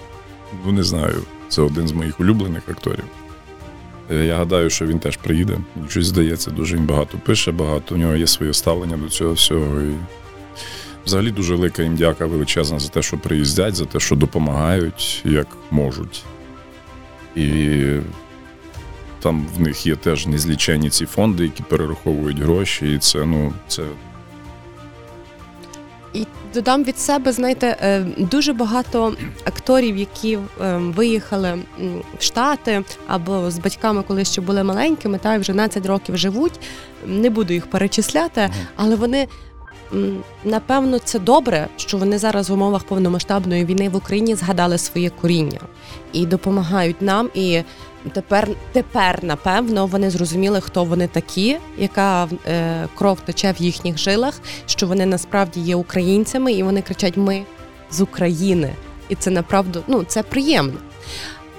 Ну, 0.66 0.72
не 0.72 0.82
знаю, 0.82 1.22
це 1.48 1.62
один 1.62 1.88
з 1.88 1.92
моїх 1.92 2.20
улюблених 2.20 2.68
акторів. 2.68 3.04
Е, 4.10 4.24
я 4.24 4.36
гадаю, 4.36 4.70
що 4.70 4.86
він 4.86 4.98
теж 4.98 5.16
приїде. 5.16 5.58
Щось 5.88 6.06
здається, 6.06 6.50
дуже 6.50 6.76
він 6.76 6.86
багато 6.86 7.18
пише, 7.18 7.52
багато. 7.52 7.94
У 7.94 7.98
нього 7.98 8.16
є 8.16 8.26
своє 8.26 8.52
ставлення 8.52 8.96
до 8.96 9.08
цього 9.08 9.32
всього. 9.32 9.80
І 9.80 9.94
Взагалі 11.06 11.30
дуже 11.30 11.54
велика 11.54 11.82
їм 11.82 11.96
дяка 11.96 12.26
величезна 12.26 12.78
за 12.78 12.88
те, 12.88 13.02
що 13.02 13.18
приїздять, 13.18 13.74
за 13.74 13.84
те, 13.84 14.00
що 14.00 14.16
допомагають, 14.16 15.22
як 15.24 15.46
можуть. 15.70 16.22
І 17.36 17.80
там 19.20 19.46
в 19.56 19.60
них 19.60 19.86
є 19.86 19.96
теж 19.96 20.26
незлічені 20.26 20.90
ці 20.90 21.06
фонди, 21.06 21.44
які 21.44 21.62
перераховують 21.62 22.38
гроші. 22.38 22.94
І 22.94 22.98
це, 22.98 23.24
ну, 23.24 23.52
це 23.68 23.82
і 26.14 26.26
додам 26.54 26.84
від 26.84 26.98
себе, 26.98 27.32
знаєте, 27.32 27.76
е, 27.80 28.06
дуже 28.18 28.52
багато 28.52 29.14
акторів, 29.44 29.96
які 29.96 30.34
е, 30.34 30.76
виїхали 30.76 31.58
в 32.18 32.22
Штати 32.22 32.84
або 33.06 33.50
з 33.50 33.58
батьками, 33.58 34.02
коли 34.06 34.24
ще 34.24 34.40
були 34.40 34.62
маленькими, 34.62 35.18
та 35.18 35.38
вже 35.38 35.52
12 35.52 35.86
років 35.86 36.16
живуть. 36.16 36.60
Не 37.06 37.30
буду 37.30 37.52
їх 37.52 37.66
перечисляти, 37.66 38.50
але 38.76 38.96
вони. 38.96 39.28
Напевно, 40.44 40.98
це 40.98 41.18
добре, 41.18 41.68
що 41.76 41.98
вони 41.98 42.18
зараз 42.18 42.50
в 42.50 42.52
умовах 42.52 42.84
повномасштабної 42.84 43.64
війни 43.64 43.88
в 43.88 43.96
Україні 43.96 44.34
згадали 44.34 44.78
своє 44.78 45.10
коріння 45.10 45.60
і 46.12 46.26
допомагають 46.26 47.02
нам. 47.02 47.30
І 47.34 47.62
Тепер, 48.12 48.48
тепер, 48.72 49.24
напевно, 49.24 49.86
вони 49.86 50.10
зрозуміли, 50.10 50.60
хто 50.60 50.84
вони 50.84 51.08
такі, 51.08 51.56
яка 51.78 52.28
е, 52.46 52.88
кров 52.94 53.20
тече 53.20 53.54
в 53.58 53.62
їхніх 53.62 53.98
жилах, 53.98 54.40
що 54.66 54.86
вони 54.86 55.06
насправді 55.06 55.60
є 55.60 55.76
українцями, 55.76 56.52
і 56.52 56.62
вони 56.62 56.82
кричать 56.82 57.16
Ми 57.16 57.44
з 57.90 58.00
України. 58.00 58.74
І 59.08 59.14
це 59.14 59.30
направду 59.30 59.82
ну 59.86 60.04
це 60.04 60.22
приємно. 60.22 60.78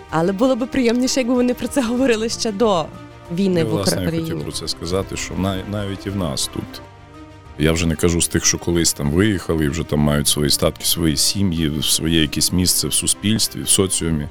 Але 0.09 0.31
було 0.31 0.55
б 0.55 0.67
приємніше, 0.67 1.19
якби 1.19 1.33
вони 1.33 1.53
про 1.53 1.67
це 1.67 1.81
говорили 1.81 2.29
ще 2.29 2.51
до 2.51 2.85
війни 3.31 3.59
я, 3.59 3.65
в 3.65 3.73
Україні. 3.73 4.01
Власне, 4.01 4.17
я 4.17 4.21
хотів 4.21 4.43
про 4.43 4.51
це 4.51 4.67
сказати, 4.67 5.17
що 5.17 5.33
навіть 5.71 6.05
і 6.05 6.09
в 6.09 6.15
нас 6.15 6.49
тут. 6.53 6.81
Я 7.59 7.71
вже 7.71 7.87
не 7.87 7.95
кажу 7.95 8.21
з 8.21 8.27
тих, 8.27 8.45
що 8.45 8.57
колись 8.57 8.93
там 8.93 9.11
виїхали 9.11 9.65
і 9.65 9.69
вже 9.69 9.83
там 9.83 9.99
мають 9.99 10.27
свої 10.27 10.49
статки, 10.49 10.85
свої 10.85 11.17
сім'ї, 11.17 11.83
своє 11.83 12.21
якесь 12.21 12.51
місце 12.51 12.87
в 12.87 12.93
суспільстві, 12.93 13.61
в 13.61 13.69
соціумі. 13.69 14.27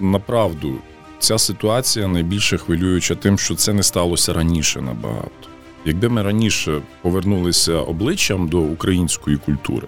Направду 0.00 0.78
ця 1.18 1.38
ситуація 1.38 2.08
найбільше 2.08 2.58
хвилююча 2.58 3.14
тим, 3.14 3.38
що 3.38 3.54
це 3.54 3.72
не 3.72 3.82
сталося 3.82 4.32
раніше 4.32 4.80
набагато. 4.80 5.48
Якби 5.84 6.08
ми 6.08 6.22
раніше 6.22 6.82
повернулися 7.02 7.72
обличчям 7.72 8.48
до 8.48 8.58
української 8.58 9.36
культури, 9.36 9.86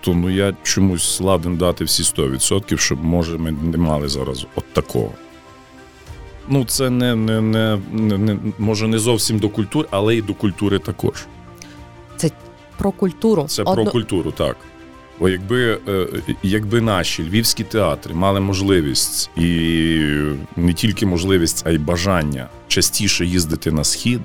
то 0.00 0.14
ну 0.14 0.30
я 0.30 0.56
чомусь 0.62 1.20
ладен 1.20 1.56
дати 1.56 1.84
всі 1.84 2.02
100%, 2.02 2.76
щоб 2.76 3.04
може 3.04 3.38
ми 3.38 3.52
не 3.52 3.78
мали 3.78 4.08
зараз 4.08 4.46
от 4.56 4.64
такого. 4.72 5.10
Ну, 6.48 6.64
це 6.64 6.90
не, 6.90 7.14
не, 7.14 7.40
не, 7.40 7.78
не, 7.92 8.18
не 8.18 8.38
може 8.58 8.88
не 8.88 8.98
зовсім 8.98 9.38
до 9.38 9.48
культури, 9.48 9.88
але 9.90 10.16
й 10.16 10.22
до 10.22 10.34
культури 10.34 10.78
також. 10.78 11.26
Це 12.16 12.30
про 12.76 12.92
культуру. 12.92 13.44
Це 13.48 13.62
Одно... 13.62 13.74
про 13.74 13.92
культуру, 13.92 14.30
так. 14.30 14.56
Бо 15.18 15.28
якби 15.28 15.78
е, 15.88 16.06
якби 16.42 16.80
наші 16.80 17.22
львівські 17.22 17.64
театри 17.64 18.14
мали 18.14 18.40
можливість 18.40 19.30
і 19.36 20.00
не 20.56 20.72
тільки 20.72 21.06
можливість, 21.06 21.62
а 21.66 21.70
й 21.70 21.78
бажання 21.78 22.48
частіше 22.68 23.26
їздити 23.26 23.72
на 23.72 23.84
схід, 23.84 24.20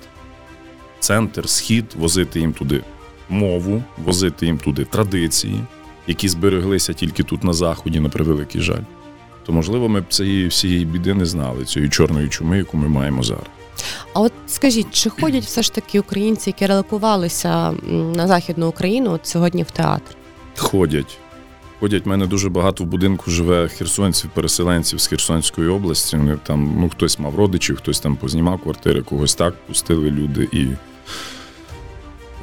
центр, 0.99 1.49
схід, 1.49 1.85
возити 1.97 2.39
їм 2.39 2.53
туди 2.53 2.81
мову, 3.29 3.83
возити 3.97 4.45
їм 4.45 4.57
туди 4.57 4.85
традиції, 4.85 5.61
які 6.07 6.29
збереглися 6.29 6.93
тільки 6.93 7.23
тут 7.23 7.43
на 7.43 7.53
заході, 7.53 7.99
на 7.99 8.09
превеликий 8.09 8.61
жаль, 8.61 8.83
то 9.45 9.53
можливо 9.53 9.89
ми 9.89 10.01
б 10.01 10.07
цієї 10.09 10.47
всієї 10.47 10.85
біди 10.85 11.13
не 11.13 11.25
знали, 11.25 11.65
цієї 11.65 11.89
чорної 11.89 12.29
чуми, 12.29 12.57
яку 12.57 12.77
ми 12.77 12.87
маємо 12.87 13.23
зараз. 13.23 13.45
А 14.13 14.19
от 14.19 14.33
скажіть, 14.47 14.87
чи 14.91 15.09
ходять 15.09 15.43
все 15.43 15.61
ж 15.61 15.73
таки 15.73 15.99
українці, 15.99 16.49
які 16.49 16.65
релокувалися 16.65 17.71
на 18.15 18.27
західну 18.27 18.67
Україну 18.67 19.11
от 19.11 19.27
сьогодні 19.27 19.63
в 19.63 19.71
театр? 19.71 20.15
Ходять. 20.59 21.17
Ходять, 21.79 22.05
в 22.05 22.09
мене 22.09 22.27
дуже 22.27 22.49
багато 22.49 22.83
в 22.83 22.87
будинку 22.87 23.31
живе 23.31 23.67
херсонців, 23.67 24.29
переселенців 24.33 24.99
з 24.99 25.07
Херсонської 25.07 25.67
області. 25.67 26.19
Там, 26.43 26.75
ну, 26.79 26.89
хтось 26.89 27.19
мав 27.19 27.35
родичів, 27.35 27.77
хтось 27.77 27.99
там 27.99 28.15
познімав 28.15 28.59
квартири, 28.59 29.01
когось 29.01 29.35
так 29.35 29.53
пустили 29.67 30.11
люди. 30.11 30.49
І 30.51 30.67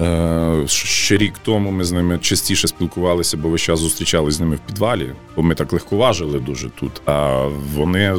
е, 0.02 0.62
ще 0.66 1.16
рік 1.16 1.34
тому 1.42 1.70
ми 1.70 1.84
з 1.84 1.92
ними 1.92 2.18
частіше 2.18 2.68
спілкувалися, 2.68 3.36
бо 3.36 3.48
весь 3.48 3.60
час 3.60 3.80
зустрічалися 3.80 4.36
з 4.36 4.40
ними 4.40 4.56
в 4.56 4.60
підвалі, 4.60 5.12
бо 5.36 5.42
ми 5.42 5.54
так 5.54 5.72
легковажили 5.72 6.40
дуже 6.40 6.70
тут. 6.70 7.02
А 7.06 7.46
вони, 7.74 8.14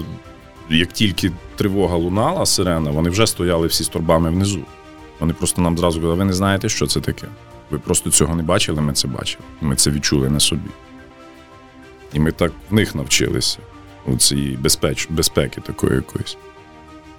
як 0.70 0.94
тільки 0.94 1.32
тривога 1.56 1.98
лунала, 1.98 2.46
сирена, 2.46 2.92
вони 2.92 3.10
вже 3.10 3.28
стояли 3.28 3.68
всі 3.68 3.84
з 3.84 3.88
торбами 3.88 4.30
внизу. 4.30 4.62
Вони 5.20 5.34
просто 5.34 5.62
нам 5.62 5.78
зразу 5.78 6.00
казали, 6.00 6.16
ви 6.16 6.26
не 6.26 6.34
знаєте, 6.34 6.70
що 6.70 6.88
це 6.88 7.00
таке. 7.00 7.28
Ви 7.70 7.80
просто 7.80 8.12
цього 8.12 8.36
не 8.36 8.44
бачили, 8.44 8.82
ми 8.82 8.94
це 8.94 9.08
бачили. 9.08 9.44
Ми 9.62 9.76
це 9.76 9.92
відчули 9.92 10.30
на 10.30 10.40
собі. 10.40 10.70
І 12.14 12.20
ми 12.20 12.32
так 12.32 12.52
в 12.70 12.74
них 12.74 12.96
навчилися 12.96 13.60
у 14.06 14.18
цієї 14.18 14.58
безпеч, 14.58 15.08
безпеки 15.10 15.62
такої 15.62 15.96
якоїсь. 15.96 16.38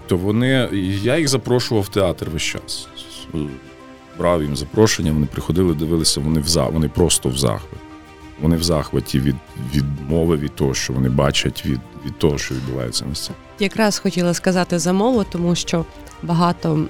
То 0.06 0.16
вони, 0.16 0.68
я 1.02 1.18
їх 1.18 1.28
запрошував 1.28 1.84
в 1.84 1.88
театр 1.88 2.28
весь 2.32 2.42
час. 2.42 2.88
Брав 4.18 4.42
їм 4.42 4.56
запрошення, 4.56 5.12
вони 5.12 5.26
приходили, 5.26 5.74
дивилися, 5.74 6.20
вони 6.20 6.40
в 6.40 6.48
за, 6.48 6.66
вони 6.66 6.88
просто 6.88 7.28
в 7.28 7.38
захваті. 7.38 7.76
Вони 8.40 8.56
в 8.56 8.62
захваті 8.62 9.20
від 9.20 9.36
від 9.74 9.84
мови, 10.08 10.36
від 10.36 10.54
того, 10.54 10.74
що 10.74 10.92
вони 10.92 11.08
бачать, 11.08 11.66
від 11.66 11.80
від 12.06 12.18
того, 12.18 12.38
що 12.38 12.54
відбувається 12.54 13.04
на 13.04 13.14
сцені. 13.14 13.36
Якраз 13.58 13.98
хотіла 13.98 14.34
сказати 14.34 14.78
за 14.78 14.92
мову, 14.92 15.24
тому 15.30 15.54
що 15.54 15.84
багато, 16.22 16.84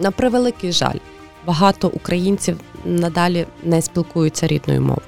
на 0.00 0.10
превеликий 0.16 0.72
жаль, 0.72 0.98
багато 1.46 1.88
українців 1.88 2.56
надалі 2.84 3.46
не 3.62 3.82
спілкуються 3.82 4.46
рідною 4.46 4.80
мовою. 4.80 5.06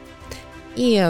І 0.76 1.02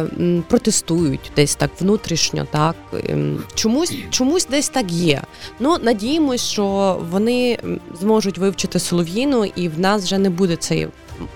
протестують 0.48 1.32
десь 1.36 1.54
так 1.54 1.70
внутрішньо, 1.80 2.46
так 2.50 2.76
ем, 3.08 3.42
чомусь 3.54 3.94
чомусь 4.10 4.46
десь 4.46 4.68
так 4.68 4.92
є. 4.92 5.22
Ну 5.60 5.76
надіємось, 5.82 6.44
що 6.44 6.98
вони 7.10 7.58
зможуть 8.00 8.38
вивчити 8.38 8.78
солов'їну, 8.78 9.44
і 9.44 9.68
в 9.68 9.80
нас 9.80 10.04
вже 10.04 10.18
не 10.18 10.30
буде 10.30 10.56
цієї 10.56 10.88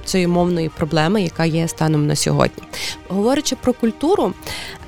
цієї 0.04 0.26
мовної 0.26 0.68
проблеми, 0.68 1.22
яка 1.22 1.44
є 1.44 1.68
станом 1.68 2.06
на 2.06 2.16
сьогодні. 2.16 2.62
Говорячи 3.08 3.56
про 3.56 3.72
культуру, 3.72 4.32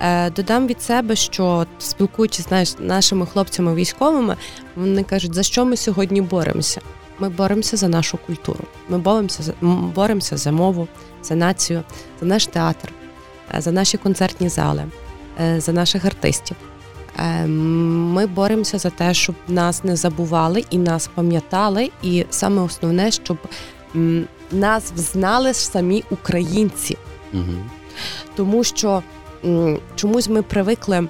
е, 0.00 0.30
додам 0.30 0.66
від 0.66 0.82
себе, 0.82 1.16
що 1.16 1.66
спілкуючись 1.78 2.48
з 2.48 2.76
нашими 2.80 3.26
хлопцями 3.26 3.74
військовими, 3.74 4.36
вони 4.76 5.02
кажуть, 5.02 5.34
за 5.34 5.42
що 5.42 5.64
ми 5.64 5.76
сьогодні 5.76 6.20
боремося. 6.20 6.80
Ми 7.18 7.28
боремося 7.28 7.76
за 7.76 7.88
нашу 7.88 8.18
культуру. 8.26 8.64
Ми 8.88 8.98
боремося 8.98 9.54
боремося 9.94 10.36
за 10.36 10.52
мову, 10.52 10.88
за 11.22 11.34
націю, 11.34 11.82
за 12.20 12.26
наш 12.26 12.46
театр, 12.46 12.92
е, 13.54 13.60
за 13.60 13.72
наші 13.72 13.96
концертні 13.96 14.48
зали, 14.48 14.84
е, 15.40 15.60
за 15.60 15.72
наших 15.72 16.04
артистів. 16.04 16.56
Е, 17.18 17.46
ми 17.46 18.26
боремося 18.26 18.78
за 18.78 18.90
те, 18.90 19.14
щоб 19.14 19.34
нас 19.48 19.84
не 19.84 19.96
забували 19.96 20.64
і 20.70 20.78
нас 20.78 21.10
пам'ятали. 21.14 21.90
І 22.02 22.26
саме 22.30 22.62
основне, 22.62 23.10
щоб 23.10 23.38
нас 24.52 24.92
знали 24.96 25.54
самі 25.54 26.04
українці, 26.10 26.96
угу. 27.32 27.42
тому 28.36 28.64
що 28.64 29.02
чомусь 29.94 30.28
ми 30.28 30.42
привикли 30.42 31.08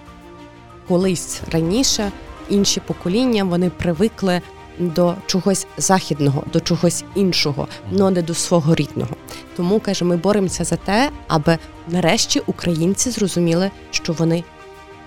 колись 0.89 1.41
раніше. 1.53 2.13
Інші 2.49 2.81
покоління 2.81 3.45
вони 3.45 3.71
привикли 3.71 4.41
до 4.79 5.15
чогось 5.27 5.67
західного, 5.77 6.45
до 6.53 6.61
чогось 6.61 7.05
іншого, 7.15 7.69
але 7.99 8.11
не 8.11 8.23
до 8.23 8.35
свого 8.35 8.75
рідного. 8.75 9.17
Тому 9.57 9.81
каже, 9.81 10.05
ми 10.05 10.17
боремося 10.17 10.65
за 10.65 10.77
те, 10.77 11.11
аби 11.29 11.59
нарешті 11.89 12.43
українці 12.47 13.11
зрозуміли, 13.11 13.71
що 13.91 14.13
вони 14.13 14.45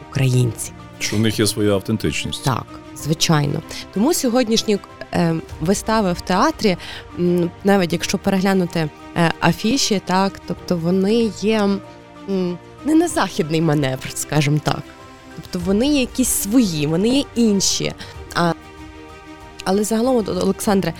українці. 0.10 0.72
Що 1.00 1.16
в 1.16 1.20
них 1.20 1.40
є 1.40 1.48
своя 1.48 1.74
автентичність. 1.74 2.44
Так, 2.44 2.66
звичайно. 2.98 3.62
Тому 3.94 4.14
сьогоднішні 4.14 4.78
е, 5.14 5.36
вистави 5.62 6.14
в 6.14 6.22
театрі, 6.22 6.78
навіть 7.64 7.94
якщо 7.94 8.18
переглянути 8.18 8.90
е, 9.16 9.34
афіші, 9.40 10.02
так, 10.06 10.42
тобто 10.48 10.78
вони 10.78 11.32
є 11.42 11.70
не 12.86 12.96
на 12.96 13.08
західний 13.08 13.62
маневр, 13.62 14.12
скажімо 14.16 14.60
так. 14.64 14.84
Тобто 15.36 15.60
вони 15.66 15.88
є 15.88 16.00
якісь 16.00 16.30
свої, 16.30 16.88
вони 16.88 17.10
є 17.10 17.24
інші. 17.36 17.94
Але 19.72 19.84
загалом, 19.84 20.16
Олександре, 20.28 20.94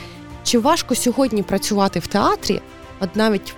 чи 0.44 0.60
важко 0.60 0.96
сьогодні 0.96 1.44
працювати 1.44 2.00
в 2.00 2.08
театрі, 2.08 2.62
от 3.00 3.16
навіть 3.16 3.56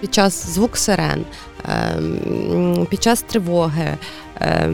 під 0.00 0.14
час 0.14 0.46
звук 0.46 0.76
сирен, 0.76 1.24
е, 1.64 2.86
під 2.90 3.02
час 3.02 3.22
тривоги? 3.22 3.96
Е, 4.40 4.70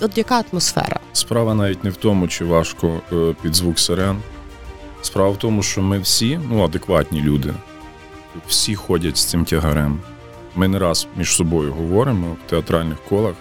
От 0.00 0.18
яка 0.18 0.44
атмосфера? 0.52 1.00
Справа 1.12 1.54
навіть 1.54 1.84
не 1.84 1.90
в 1.90 1.96
тому, 1.96 2.28
чи 2.28 2.44
важко 2.44 3.00
е, 3.12 3.34
під 3.42 3.54
звук 3.54 3.78
сирен. 3.78 4.16
Справа 5.02 5.30
в 5.30 5.36
тому, 5.36 5.62
що 5.62 5.82
ми 5.82 5.98
всі, 5.98 6.40
ну, 6.50 6.64
адекватні 6.64 7.20
люди, 7.20 7.54
всі 8.48 8.74
ходять 8.74 9.16
з 9.16 9.24
цим 9.24 9.44
тягарем. 9.44 10.00
Ми 10.54 10.68
не 10.68 10.78
раз 10.78 11.06
між 11.16 11.36
собою 11.36 11.72
говоримо 11.72 12.36
в 12.46 12.50
театральних 12.50 12.98
колах. 13.08 13.34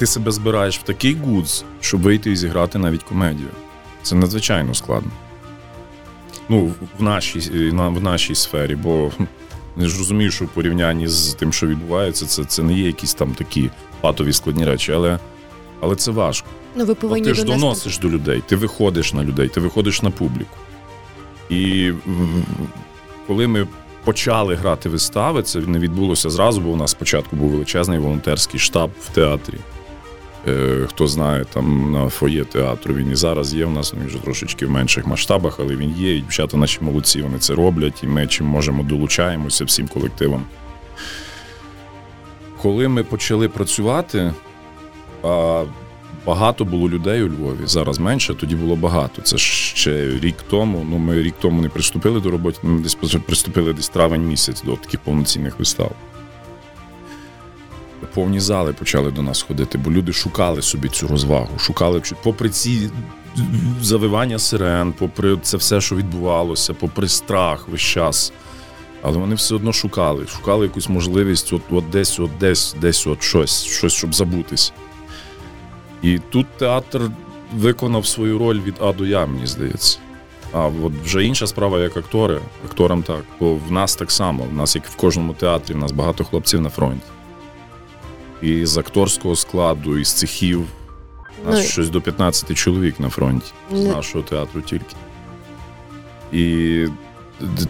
Ти 0.00 0.06
себе 0.06 0.30
збираєш 0.30 0.78
в 0.78 0.82
такий 0.82 1.14
гудз, 1.14 1.64
щоб 1.80 2.02
вийти 2.02 2.32
і 2.32 2.36
зіграти 2.36 2.78
навіть 2.78 3.02
комедію. 3.02 3.48
Це 4.02 4.14
надзвичайно 4.14 4.74
складно. 4.74 5.10
Ну, 6.48 6.74
в 6.98 7.02
нашій, 7.02 7.70
в 7.70 8.02
нашій 8.02 8.34
сфері, 8.34 8.74
бо 8.74 9.10
я 9.76 9.88
ж 9.88 9.98
розумію, 9.98 10.30
що 10.30 10.44
в 10.44 10.48
порівнянні 10.48 11.08
з 11.08 11.34
тим, 11.34 11.52
що 11.52 11.66
відбувається, 11.66 12.26
це, 12.26 12.44
це 12.44 12.62
не 12.62 12.72
є 12.72 12.86
якісь 12.86 13.14
там 13.14 13.34
такі 13.34 13.70
патові 14.00 14.32
складні 14.32 14.64
речі, 14.64 14.92
але, 14.92 15.18
але 15.80 15.96
це 15.96 16.10
важко. 16.10 16.48
Ну, 16.76 16.84
ви 16.84 16.94
повинні 16.94 17.28
ти 17.28 17.34
ж 17.34 17.44
донести. 17.44 17.60
доносиш 17.60 17.98
до 17.98 18.10
людей, 18.10 18.42
ти 18.46 18.56
виходиш 18.56 19.12
на 19.12 19.24
людей, 19.24 19.48
ти 19.48 19.60
виходиш 19.60 20.02
на 20.02 20.10
публіку. 20.10 20.56
І 21.50 21.92
коли 23.26 23.46
ми 23.46 23.66
почали 24.04 24.54
грати 24.54 24.88
вистави, 24.88 25.42
це 25.42 25.58
не 25.58 25.78
відбулося 25.78 26.30
зразу, 26.30 26.60
бо 26.60 26.70
у 26.70 26.76
нас 26.76 26.90
спочатку 26.90 27.36
був 27.36 27.50
величезний 27.50 27.98
волонтерський 27.98 28.60
штаб 28.60 28.90
в 29.00 29.08
театрі. 29.08 29.54
Е, 30.48 30.86
Хто 30.88 31.06
знає, 31.06 31.44
там 31.52 31.92
на 31.92 32.08
фоє 32.08 32.44
театру 32.44 32.94
він 32.94 33.10
і 33.10 33.14
зараз 33.14 33.54
є. 33.54 33.66
У 33.66 33.70
нас 33.70 33.94
він 33.94 34.06
вже 34.06 34.18
трошечки 34.18 34.66
в 34.66 34.70
менших 34.70 35.06
масштабах, 35.06 35.60
але 35.60 35.76
він 35.76 35.90
є. 35.90 36.16
І 36.16 36.20
дівчата 36.20 36.56
наші 36.56 36.78
молодці, 36.80 37.22
вони 37.22 37.38
це 37.38 37.54
роблять, 37.54 38.02
і 38.02 38.06
ми 38.06 38.26
чим 38.26 38.46
можемо 38.46 38.82
долучаємося 38.82 39.64
всім 39.64 39.88
колективам. 39.88 40.44
Коли 42.62 42.88
ми 42.88 43.04
почали 43.04 43.48
працювати, 43.48 44.32
багато 46.26 46.64
було 46.64 46.88
людей 46.88 47.22
у 47.22 47.28
Львові. 47.28 47.58
Зараз 47.64 47.98
менше, 47.98 48.34
тоді 48.34 48.56
було 48.56 48.76
багато. 48.76 49.22
Це 49.22 49.38
ще 49.38 50.18
рік 50.20 50.36
тому. 50.50 50.86
Ну, 50.90 50.98
ми 50.98 51.22
рік 51.22 51.34
тому 51.40 51.62
не 51.62 51.68
приступили 51.68 52.20
до 52.20 52.30
роботи, 52.30 52.58
ми 52.62 52.80
десь 52.80 52.94
приступили 53.26 53.72
десь 53.72 53.88
травень 53.88 54.26
місяць 54.26 54.62
до 54.62 54.76
таких 54.76 55.00
повноцінних 55.00 55.58
вистав. 55.58 55.92
Повні 58.14 58.40
зали 58.40 58.72
почали 58.72 59.10
до 59.10 59.22
нас 59.22 59.42
ходити, 59.42 59.78
бо 59.78 59.90
люди 59.90 60.12
шукали 60.12 60.62
собі 60.62 60.88
цю 60.88 61.08
розвагу, 61.08 61.58
шукали 61.58 62.02
попри 62.22 62.50
ці 62.50 62.90
завивання 63.82 64.38
сирен, 64.38 64.92
попри 64.92 65.36
це 65.42 65.56
все, 65.56 65.80
що 65.80 65.96
відбувалося, 65.96 66.74
попри 66.74 67.08
страх 67.08 67.68
весь 67.68 67.80
час. 67.80 68.32
Але 69.02 69.18
вони 69.18 69.34
все 69.34 69.54
одно 69.54 69.72
шукали, 69.72 70.26
шукали 70.26 70.66
якусь 70.66 70.88
можливість, 70.88 71.52
от, 71.52 71.62
от 71.70 71.90
десь, 71.90 72.20
от 72.20 72.30
десь, 72.40 72.76
десь, 72.80 73.06
от 73.06 73.22
щось, 73.22 73.64
щось, 73.64 73.92
щоб 73.92 74.14
забутися. 74.14 74.72
І 76.02 76.18
тут 76.18 76.46
театр 76.58 77.00
виконав 77.54 78.06
свою 78.06 78.38
роль 78.38 78.60
від 78.60 78.74
А 78.80 78.92
до 78.92 79.06
Я, 79.06 79.26
мені 79.26 79.46
здається. 79.46 79.98
А 80.52 80.66
от 80.66 80.92
вже 81.04 81.24
інша 81.24 81.46
справа, 81.46 81.80
як 81.80 81.96
актори. 81.96 82.40
Акторам 82.64 83.02
так. 83.02 83.24
Бо 83.40 83.54
в 83.54 83.72
нас 83.72 83.96
так 83.96 84.10
само. 84.10 84.44
В 84.44 84.52
нас, 84.52 84.76
як 84.76 84.84
і 84.84 84.88
в 84.88 84.96
кожному 84.96 85.34
театрі, 85.34 85.74
в 85.74 85.78
нас 85.78 85.92
багато 85.92 86.24
хлопців 86.24 86.60
на 86.60 86.70
фронті. 86.70 87.06
І 88.42 88.66
з 88.66 88.78
акторського 88.78 89.36
складу, 89.36 89.98
і 89.98 90.04
з 90.04 90.12
цехів. 90.12 90.64
У 91.46 91.50
нас 91.50 91.58
Ну, 91.60 91.64
щось 91.64 91.88
до 91.90 92.00
15 92.00 92.54
чоловік 92.54 93.00
на 93.00 93.08
фронті 93.08 93.52
з 93.72 93.84
Ну. 93.84 93.88
нашого 93.92 94.24
театру 94.24 94.60
тільки. 94.60 94.96
І 96.32 96.86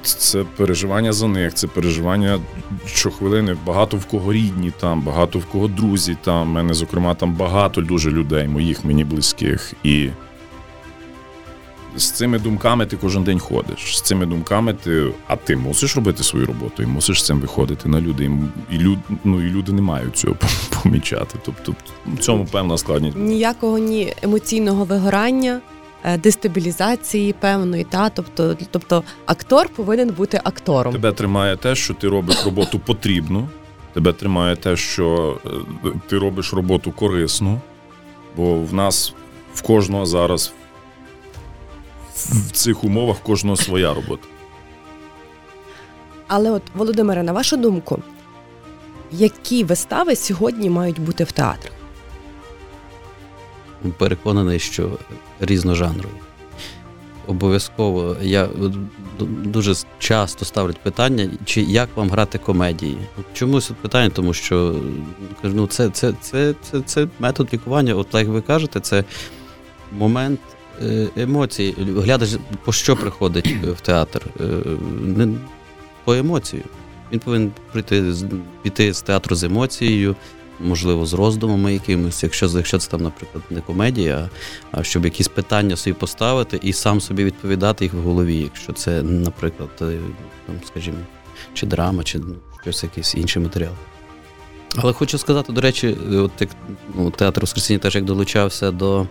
це 0.02 0.44
переживання 0.56 1.12
за 1.12 1.28
них, 1.28 1.54
це 1.54 1.66
переживання 1.66 2.40
щохвилини. 2.86 3.56
Багато 3.66 3.96
в 3.96 4.04
кого 4.06 4.32
рідні 4.32 4.72
там, 4.80 5.00
багато 5.02 5.38
в 5.38 5.44
кого 5.46 5.68
друзі 5.68 6.16
там. 6.24 6.48
У 6.48 6.52
мене, 6.52 6.74
зокрема, 6.74 7.14
там 7.14 7.34
багато 7.34 7.80
дуже 7.80 8.10
людей, 8.10 8.48
моїх 8.48 8.84
мені 8.84 9.04
близьких. 9.04 9.72
І 9.84 10.08
з 11.96 12.10
цими 12.10 12.38
думками 12.38 12.86
ти 12.86 12.96
кожен 12.96 13.24
день 13.24 13.38
ходиш. 13.38 13.96
З 13.96 14.00
цими 14.00 14.26
думками 14.26 14.74
ти. 14.74 15.12
А 15.26 15.36
ти 15.36 15.56
мусиш 15.56 15.96
робити 15.96 16.22
свою 16.22 16.46
роботу 16.46 16.82
і 16.82 16.86
мусиш 16.86 17.22
з 17.22 17.26
цим 17.26 17.40
виходити 17.40 17.88
на 17.88 18.00
люди. 18.00 18.24
І, 18.24 18.74
і, 18.74 18.78
люд, 18.78 18.98
ну, 19.24 19.46
і 19.46 19.50
люди 19.50 19.72
не 19.72 19.82
мають 19.82 20.16
цього 20.16 20.36
помічати. 20.82 21.38
Тобто 21.44 21.74
в 22.06 22.18
цьому 22.18 22.44
певна 22.44 22.78
складність. 22.78 23.16
Ніякого 23.16 23.78
ні 23.78 24.14
емоційного 24.22 24.84
вигорання, 24.84 25.60
е, 26.04 26.18
дестабілізації 26.18 27.32
певної, 27.32 27.84
та 27.84 28.08
тобто, 28.08 28.56
тобто 28.70 29.02
актор 29.26 29.68
повинен 29.68 30.08
бути 30.08 30.40
актором. 30.44 30.92
Тебе 30.92 31.12
тримає 31.12 31.56
те, 31.56 31.74
що 31.74 31.94
ти 31.94 32.08
робиш 32.08 32.44
роботу 32.44 32.78
потрібну. 32.78 33.48
Тебе 33.94 34.12
тримає 34.12 34.56
те, 34.56 34.76
що 34.76 35.36
е, 35.84 35.88
ти 36.08 36.18
робиш 36.18 36.52
роботу 36.52 36.92
корисну, 36.92 37.60
бо 38.36 38.54
в 38.54 38.74
нас 38.74 39.14
в 39.54 39.62
кожного 39.62 40.06
зараз 40.06 40.52
в 42.30 42.50
цих 42.50 42.84
умовах 42.84 43.20
кожного 43.20 43.56
своя 43.56 43.94
робота. 43.94 44.26
Але 46.26 46.50
от, 46.50 46.62
Володимире, 46.74 47.22
на 47.22 47.32
вашу 47.32 47.56
думку, 47.56 48.02
які 49.12 49.64
вистави 49.64 50.16
сьогодні 50.16 50.70
мають 50.70 51.00
бути 51.00 51.24
в 51.24 51.32
театрах? 51.32 51.72
переконаний, 53.98 54.58
що 54.58 54.90
різножанрові. 55.40 56.06
Обов'язково 57.26 58.16
я 58.22 58.48
дуже 59.44 59.74
часто 59.98 60.44
ставлять 60.44 60.78
питання, 60.78 61.30
чи 61.44 61.62
як 61.62 61.88
вам 61.96 62.10
грати 62.10 62.38
комедії. 62.38 62.98
Чомусь 63.32 63.70
питання, 63.82 64.10
тому 64.10 64.34
що 64.34 64.80
ну, 65.42 65.66
це, 65.66 65.90
це, 65.90 66.12
це, 66.20 66.54
це, 66.62 66.80
це 66.80 67.08
метод 67.18 67.48
лікування. 67.52 67.94
От 67.94 68.14
як 68.14 68.28
ви 68.28 68.40
кажете, 68.40 68.80
це 68.80 69.04
момент 69.92 70.40
е, 70.82 71.08
емоцій. 71.16 71.74
Глядач 71.78 72.30
по 72.64 72.72
що 72.72 72.96
приходить 72.96 73.54
в 73.62 73.80
театр? 73.80 74.26
Е, 74.40 74.44
Не 75.00 75.28
по 76.04 76.14
емоцію. 76.14 76.62
Він 77.12 77.20
повинен 77.20 77.52
прийти 77.72 78.14
піти 78.62 78.94
з 78.94 79.02
театру 79.02 79.36
з 79.36 79.44
емоцією, 79.44 80.16
можливо, 80.60 81.06
з 81.06 81.12
роздумами 81.12 81.72
якимось, 81.72 82.22
якщо, 82.22 82.46
якщо 82.46 82.78
це 82.78 82.90
там, 82.90 83.02
наприклад, 83.02 83.44
не 83.50 83.60
комедія, 83.60 84.30
а 84.70 84.82
щоб 84.82 85.04
якісь 85.04 85.28
питання 85.28 85.76
собі 85.76 85.94
поставити 85.94 86.58
і 86.62 86.72
сам 86.72 87.00
собі 87.00 87.24
відповідати 87.24 87.84
їх 87.84 87.94
в 87.94 88.00
голові, 88.00 88.36
якщо 88.36 88.72
це, 88.72 89.02
наприклад, 89.02 89.70
е, 89.80 89.98
там, 90.46 90.56
скажімо, 90.66 90.98
чи 91.54 91.66
драма, 91.66 92.02
чи 92.02 92.18
ну, 92.18 92.34
щось 92.62 92.82
якийсь 92.82 93.14
інший 93.14 93.42
матеріал. 93.42 93.72
Але 94.76 94.92
хочу 94.92 95.18
сказати, 95.18 95.52
до 95.52 95.60
речі, 95.60 95.96
е, 96.12 96.16
от 96.16 96.32
як 96.40 96.50
ну, 96.94 97.10
театр 97.10 97.40
Воскресіння 97.40 97.78
теж 97.78 97.94
як 97.94 98.04
долучався 98.04 98.70
до 98.70 99.06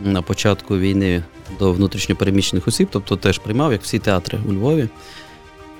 на 0.00 0.22
початку 0.22 0.78
війни 0.78 1.22
до 1.58 1.72
внутрішньопереміщених 1.72 2.68
осіб, 2.68 2.88
тобто 2.90 3.16
теж 3.16 3.38
приймав, 3.38 3.72
як 3.72 3.82
всі 3.82 3.98
театри 3.98 4.38
у 4.48 4.52
Львові. 4.52 4.88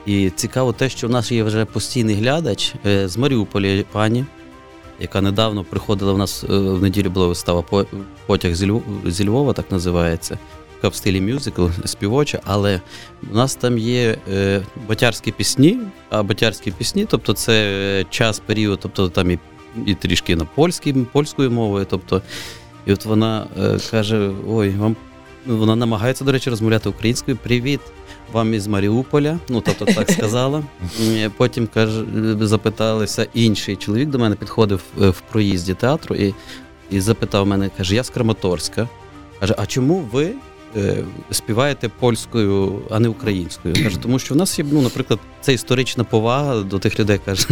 І 0.07 0.31
цікаво 0.31 0.73
те, 0.73 0.89
що 0.89 1.09
в 1.09 1.11
нас 1.11 1.33
є 1.33 1.43
вже 1.43 1.65
постійний 1.65 2.15
глядач 2.15 2.75
е, 2.87 3.09
з 3.09 3.17
Маріуполя 3.17 3.85
пані, 3.93 4.25
яка 5.01 5.21
недавно 5.21 5.65
приходила 5.65 6.13
в 6.13 6.19
нас 6.19 6.45
е, 6.45 6.47
в 6.59 6.83
неділю 6.83 7.11
була 7.11 7.27
вистава 7.27 7.65
Потяг 8.27 8.55
зі 9.07 9.25
Львова, 9.29 9.53
так 9.53 9.73
називається. 9.73 10.39
Така 10.75 10.89
в 10.89 10.95
стилі 10.95 11.21
мюзикл, 11.21 11.67
співоча, 11.85 12.41
але 12.45 12.81
у 13.33 13.35
нас 13.35 13.55
там 13.55 13.79
є 13.79 14.19
е, 14.33 14.63
батярські 14.89 15.33
пісні, 15.33 15.79
а 16.11 16.23
батярські 16.23 16.71
пісні, 16.71 17.07
тобто 17.11 17.33
це 17.33 18.05
час, 18.11 18.39
період, 18.39 18.79
тобто 18.83 19.09
там 19.09 19.31
і, 19.31 19.39
і 19.87 19.95
трішки 19.95 20.37
на 20.37 20.45
польській, 20.45 20.93
польською 20.93 21.51
мовою. 21.51 21.87
Тобто, 21.91 22.23
і 22.87 22.93
от 22.93 23.05
вона 23.05 23.47
е, 23.61 23.79
каже: 23.91 24.31
Ой, 24.49 24.71
вам 24.71 24.97
вона 25.47 25.77
намагається, 25.77 26.25
до 26.25 26.33
речі, 26.33 26.51
розмовляти 26.51 26.89
українською. 26.89 27.37
Привіт, 27.37 27.81
вам 28.33 28.55
із 28.55 28.67
Маріуполя. 28.67 29.39
Ну, 29.49 29.61
тобто 29.61 29.85
так 29.85 30.11
сказала. 30.11 30.63
Е, 31.03 31.31
Потім 31.37 31.67
каже, 31.75 32.03
е, 32.43 32.47
запиталися 32.47 33.27
інший 33.35 33.77
чоловік 33.77 34.09
до 34.09 34.19
мене 34.19 34.35
підходив 34.37 34.81
е, 35.03 35.09
в 35.09 35.21
проїзді 35.21 35.75
театру 35.75 36.15
і, 36.17 36.35
і 36.91 37.01
запитав 37.01 37.47
мене, 37.47 37.71
каже, 37.77 37.95
я 37.95 38.05
з 38.05 38.11
Краматорська. 38.11 38.89
Каже, 39.41 39.55
а 39.59 39.67
чому 39.67 40.09
ви 40.13 40.33
е, 40.77 41.05
співаєте 41.31 41.89
польською, 41.89 42.83
а 42.91 43.01
не 43.01 43.09
українською? 43.09 43.75
Каже, 43.75 43.99
тому 43.99 44.19
що 44.19 44.35
в 44.35 44.37
нас 44.37 44.59
є, 44.59 44.65
ну, 44.73 44.83
наприклад, 44.83 45.21
це 45.41 45.53
історична 45.53 46.05
повага 46.05 46.61
до 46.61 46.79
тих 46.79 47.01
людей. 47.01 47.21
каже. 47.25 47.47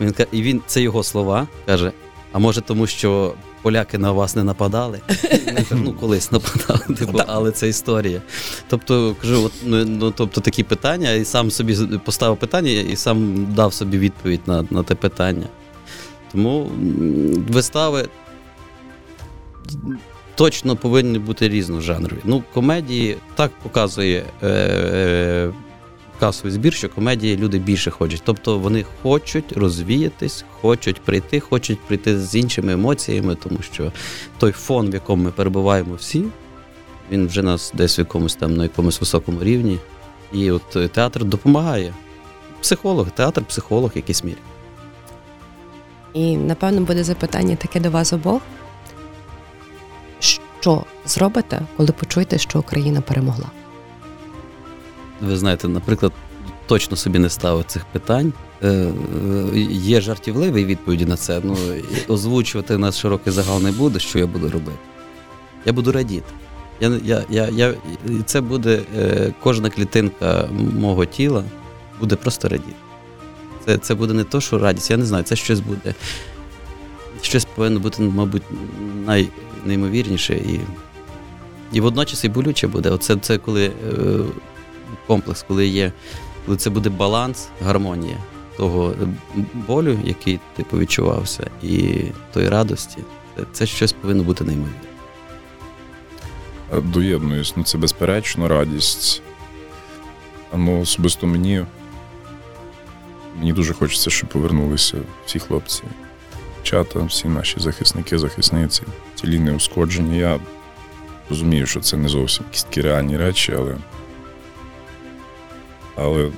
Він 0.00 0.12
ка- 0.12 0.26
і 0.32 0.42
він 0.42 0.60
це 0.66 0.82
його 0.82 1.02
слова. 1.02 1.46
каже. 1.66 1.92
А 2.32 2.38
може, 2.38 2.60
тому 2.60 2.86
що 2.86 3.34
поляки 3.62 3.98
на 3.98 4.12
вас 4.12 4.36
не 4.36 4.44
нападали? 4.44 5.00
Ну, 5.70 5.92
колись 5.92 6.32
нападали, 6.32 6.94
типу, 6.98 7.20
але 7.26 7.50
це 7.50 7.68
історія. 7.68 8.22
Тобто, 8.68 9.16
кажу, 9.20 9.42
от, 9.44 9.52
ну, 9.64 9.84
ну, 9.84 10.10
тобто 10.10 10.40
такі 10.40 10.62
питання, 10.62 11.12
і 11.12 11.24
сам 11.24 11.50
собі 11.50 11.76
поставив 12.04 12.36
питання, 12.36 12.70
і 12.70 12.96
сам 12.96 13.46
дав 13.54 13.74
собі 13.74 13.98
відповідь 13.98 14.40
на, 14.46 14.64
на 14.70 14.82
те 14.82 14.94
питання. 14.94 15.46
Тому 16.32 16.70
вистави 17.48 18.08
точно 20.34 20.76
повинні 20.76 21.18
бути 21.18 21.48
різножанрові. 21.48 22.18
Ну, 22.24 22.42
комедії 22.54 23.16
так 23.34 23.50
показує 23.62 24.24
е, 24.42 24.48
е, 24.48 25.52
касовий 26.20 26.52
збір, 26.52 26.74
що 26.74 26.88
комедії 26.88 27.36
люди 27.36 27.58
більше 27.58 27.90
хочуть. 27.90 28.22
Тобто 28.24 28.58
вони 28.58 28.84
хочуть 29.02 29.52
розвіятись, 29.52 30.44
хочуть 30.60 31.00
прийти, 31.00 31.40
хочуть 31.40 31.80
прийти 31.80 32.20
з 32.20 32.34
іншими 32.34 32.72
емоціями, 32.72 33.34
тому 33.34 33.58
що 33.62 33.92
той 34.38 34.52
фон, 34.52 34.90
в 34.90 34.94
якому 34.94 35.24
ми 35.24 35.30
перебуваємо 35.30 35.94
всі, 35.94 36.24
він 37.10 37.26
вже 37.26 37.42
нас 37.42 37.72
десь 37.74 37.98
в 37.98 38.00
якомусь 38.00 38.34
там 38.34 38.56
на 38.56 38.62
якомусь 38.62 39.00
високому 39.00 39.42
рівні. 39.42 39.78
І 40.32 40.50
от 40.50 40.76
е, 40.76 40.88
театр 40.88 41.24
допомагає. 41.24 41.94
Психолог, 42.60 43.10
театр, 43.10 43.44
психолог, 43.44 43.90
в 43.94 43.96
якійсь 43.96 44.24
мірі. 44.24 44.36
І 46.12 46.36
напевно 46.36 46.80
буде 46.80 47.04
запитання 47.04 47.56
таке 47.56 47.80
до 47.80 47.90
вас 47.90 48.12
обох. 48.12 48.42
Що 50.20 50.84
зробите, 51.06 51.62
коли 51.76 51.92
почуєте, 51.92 52.38
що 52.38 52.58
Україна 52.58 53.00
перемогла? 53.00 53.50
Ви 55.20 55.36
знаєте, 55.36 55.68
наприклад, 55.68 56.12
точно 56.66 56.96
собі 56.96 57.18
не 57.18 57.30
ставив 57.30 57.64
цих 57.64 57.84
питань. 57.84 58.32
Е, 58.62 58.68
е, 58.68 58.92
Є 59.70 60.00
жартівливі 60.00 60.64
відповіді 60.64 61.06
на 61.06 61.16
це. 61.16 61.40
Ну 61.44 61.56
озвучувати 62.08 62.78
на 62.78 62.92
широкий 62.92 63.32
загал 63.32 63.62
не 63.62 63.72
буду, 63.72 63.98
що 63.98 64.18
я 64.18 64.26
буду 64.26 64.50
робити. 64.50 64.78
Я 65.66 65.72
буду 65.72 65.92
радіти. 65.92 66.32
Я, 66.80 67.00
я, 67.04 67.24
я, 67.30 67.48
я, 67.48 67.74
і 68.06 68.22
це 68.26 68.40
буде 68.40 68.82
е, 68.98 69.34
кожна 69.42 69.70
клітинка 69.70 70.48
мого 70.78 71.04
тіла 71.04 71.44
буде 72.00 72.16
просто 72.16 72.48
радіти. 72.48 72.74
Це, 73.64 73.78
це 73.78 73.94
буде 73.94 74.14
не 74.14 74.24
то, 74.24 74.40
що 74.40 74.58
радість, 74.58 74.90
я 74.90 74.96
не 74.96 75.04
знаю, 75.04 75.24
це 75.24 75.36
щось 75.36 75.60
буде. 75.60 75.94
Щось 77.22 77.44
повинно 77.44 77.80
бути, 77.80 78.02
мабуть, 78.02 78.42
найнеймовірніше 79.06 80.34
і, 80.34 80.60
і 81.72 81.80
водночас 81.80 82.24
і 82.24 82.28
болюче 82.28 82.66
буде. 82.66 82.90
Оце 82.90 83.16
це 83.16 83.38
коли 83.38 83.72
комплекс, 85.06 85.44
коли 85.48 85.66
є, 85.66 85.92
коли 86.46 86.58
це 86.58 86.70
буде 86.70 86.90
баланс, 86.90 87.48
гармонія 87.64 88.16
того 88.56 88.94
болю, 89.54 89.98
який 90.04 90.40
типу 90.56 90.78
відчувався, 90.78 91.50
і 91.62 92.02
тої 92.32 92.48
радості. 92.48 92.98
Це, 93.36 93.42
це 93.52 93.66
щось 93.66 93.92
повинно 93.92 94.22
бути 94.22 94.44
неймовірне. 94.44 94.80
Доєднуюсь, 96.82 97.52
ну 97.56 97.64
це 97.64 97.78
безперечно 97.78 98.48
радість. 98.48 99.22
Ну, 100.56 100.80
особисто 100.80 101.26
мені. 101.26 101.64
Мені 103.38 103.52
дуже 103.52 103.74
хочеться, 103.74 104.10
щоб 104.10 104.28
повернулися 104.28 104.96
всі 105.26 105.38
хлопці, 105.38 105.82
чата, 106.62 107.00
всі 107.00 107.28
наші 107.28 107.60
захисники, 107.60 108.18
захисниці, 108.18 108.82
тілі 109.14 109.38
неушкоджені. 109.38 110.18
Я 110.18 110.40
розумію, 111.30 111.66
що 111.66 111.80
це 111.80 111.96
не 111.96 112.08
зовсім 112.08 112.44
якісь 112.46 112.64
такі 112.64 112.80
реальні 112.80 113.16
речі, 113.16 113.54
але 113.56 113.76
але 116.00 116.30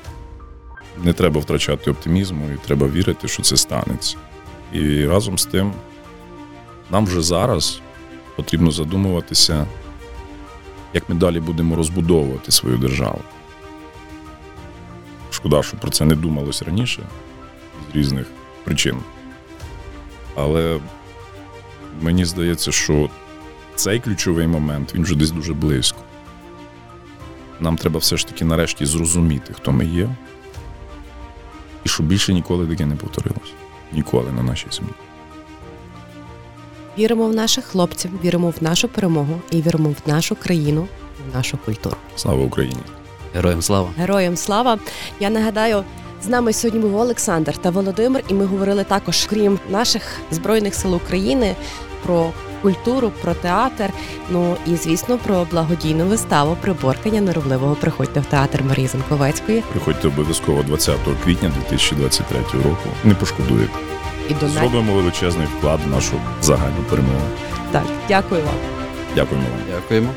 не 1.05 1.13
треба 1.13 1.41
втрачати 1.41 1.91
оптимізму 1.91 2.51
і 2.55 2.67
треба 2.67 2.89
вірити, 2.89 3.29
що 3.29 3.43
це 3.43 3.57
станеться. 3.57 4.17
І 4.73 5.07
разом 5.07 5.39
з 5.39 5.47
тим, 5.47 5.73
нам 6.91 7.07
вже 7.07 7.23
зараз 7.23 7.81
потрібно 8.37 8.71
задумуватися, 8.71 9.67
як 10.95 11.09
ми 11.09 11.15
далі 11.15 11.41
будемо 11.41 11.77
розбудовувати 11.77 12.53
свою 12.53 12.79
державу. 12.79 13.21
Шкода, 15.31 15.63
що 15.63 15.77
про 15.77 15.91
це 15.91 16.05
не 16.05 16.15
думалось 16.15 16.63
раніше 16.63 17.03
з 17.93 17.97
різних 17.97 18.27
причин. 18.65 18.97
Але 20.35 20.81
мені 22.01 22.25
здається, 22.25 22.73
що 22.73 23.11
цей 23.75 24.01
ключовий 24.01 24.47
момент 24.47 24.95
він 24.95 25.03
вже 25.03 25.17
десь 25.17 25.31
дуже 25.31 25.55
близько. 25.55 25.99
Нам 27.63 27.77
треба 27.77 27.99
все 27.99 28.17
ж 28.17 28.27
таки 28.27 28.45
нарешті 28.45 28.87
зрозуміти, 28.87 29.55
хто 29.55 29.73
ми 29.73 29.87
є, 29.87 30.09
і 31.85 31.89
щоб 31.89 32.07
більше 32.07 32.33
ніколи 32.33 32.67
таке 32.67 32.87
не 32.87 32.97
повторилось. 32.97 33.53
Ніколи 33.93 34.33
на 34.33 34.43
нашій 34.43 34.67
землі. 34.71 34.93
Віримо 36.99 37.27
в 37.27 37.35
наших 37.35 37.65
хлопців, 37.65 38.11
віримо 38.25 38.51
в 38.51 38.63
нашу 38.63 38.89
перемогу 38.89 39.41
і 39.51 39.63
віримо 39.63 39.91
в 39.91 40.09
нашу 40.09 40.37
країну, 40.37 40.89
в 41.31 41.37
нашу 41.37 41.59
культуру. 41.59 41.97
Слава 42.17 42.45
Україні! 42.45 42.81
Героям 43.35 43.63
слава! 43.63 43.91
Героям 43.97 44.37
слава! 44.37 44.79
Я 45.21 45.31
нагадаю, 45.31 45.85
з 46.23 46.29
нами 46.29 46.53
сьогодні 46.53 46.81
був 46.81 46.97
Олександр 46.97 47.57
та 47.57 47.71
Володимир, 47.71 48.25
і 48.29 48.35
ми 48.35 48.45
говорили 48.45 48.85
також, 48.85 49.27
крім 49.27 49.59
наших 49.71 50.03
збройних 50.31 50.75
сил 50.75 50.95
України, 50.95 51.57
про 52.07 52.33
культуру, 52.63 53.13
про 53.23 53.35
театр. 53.35 53.91
Ну 54.31 54.57
і 54.67 54.77
звісно 54.77 55.19
про 55.19 55.47
благодійну 55.51 56.05
виставу 56.05 56.57
приборкання 56.61 57.21
неробливого. 57.21 57.75
Приходьте 57.75 58.21
в 58.21 58.27
театр 58.27 58.63
Марії 58.69 58.87
Занковецької. 58.87 59.63
Приходьте 59.71 60.09
обов'язково 60.09 60.63
20 60.63 60.97
квітня 61.25 61.53
2023 61.69 62.39
року. 62.53 62.89
Не 63.05 63.15
пошкодуєте. 63.15 63.73
І 64.31 64.35
до 64.35 64.49
Зробимо 64.49 64.93
величезний 64.93 65.47
вклад 65.59 65.81
в 65.87 65.91
нашу 65.91 66.13
загальну 66.43 66.83
перемогу. 66.91 67.27
Так, 67.73 67.85
дякую 68.09 68.43
вам. 68.45 68.55
Дякуємо 69.15 69.47
вам. 69.49 69.81
Дякуємо. 69.81 70.09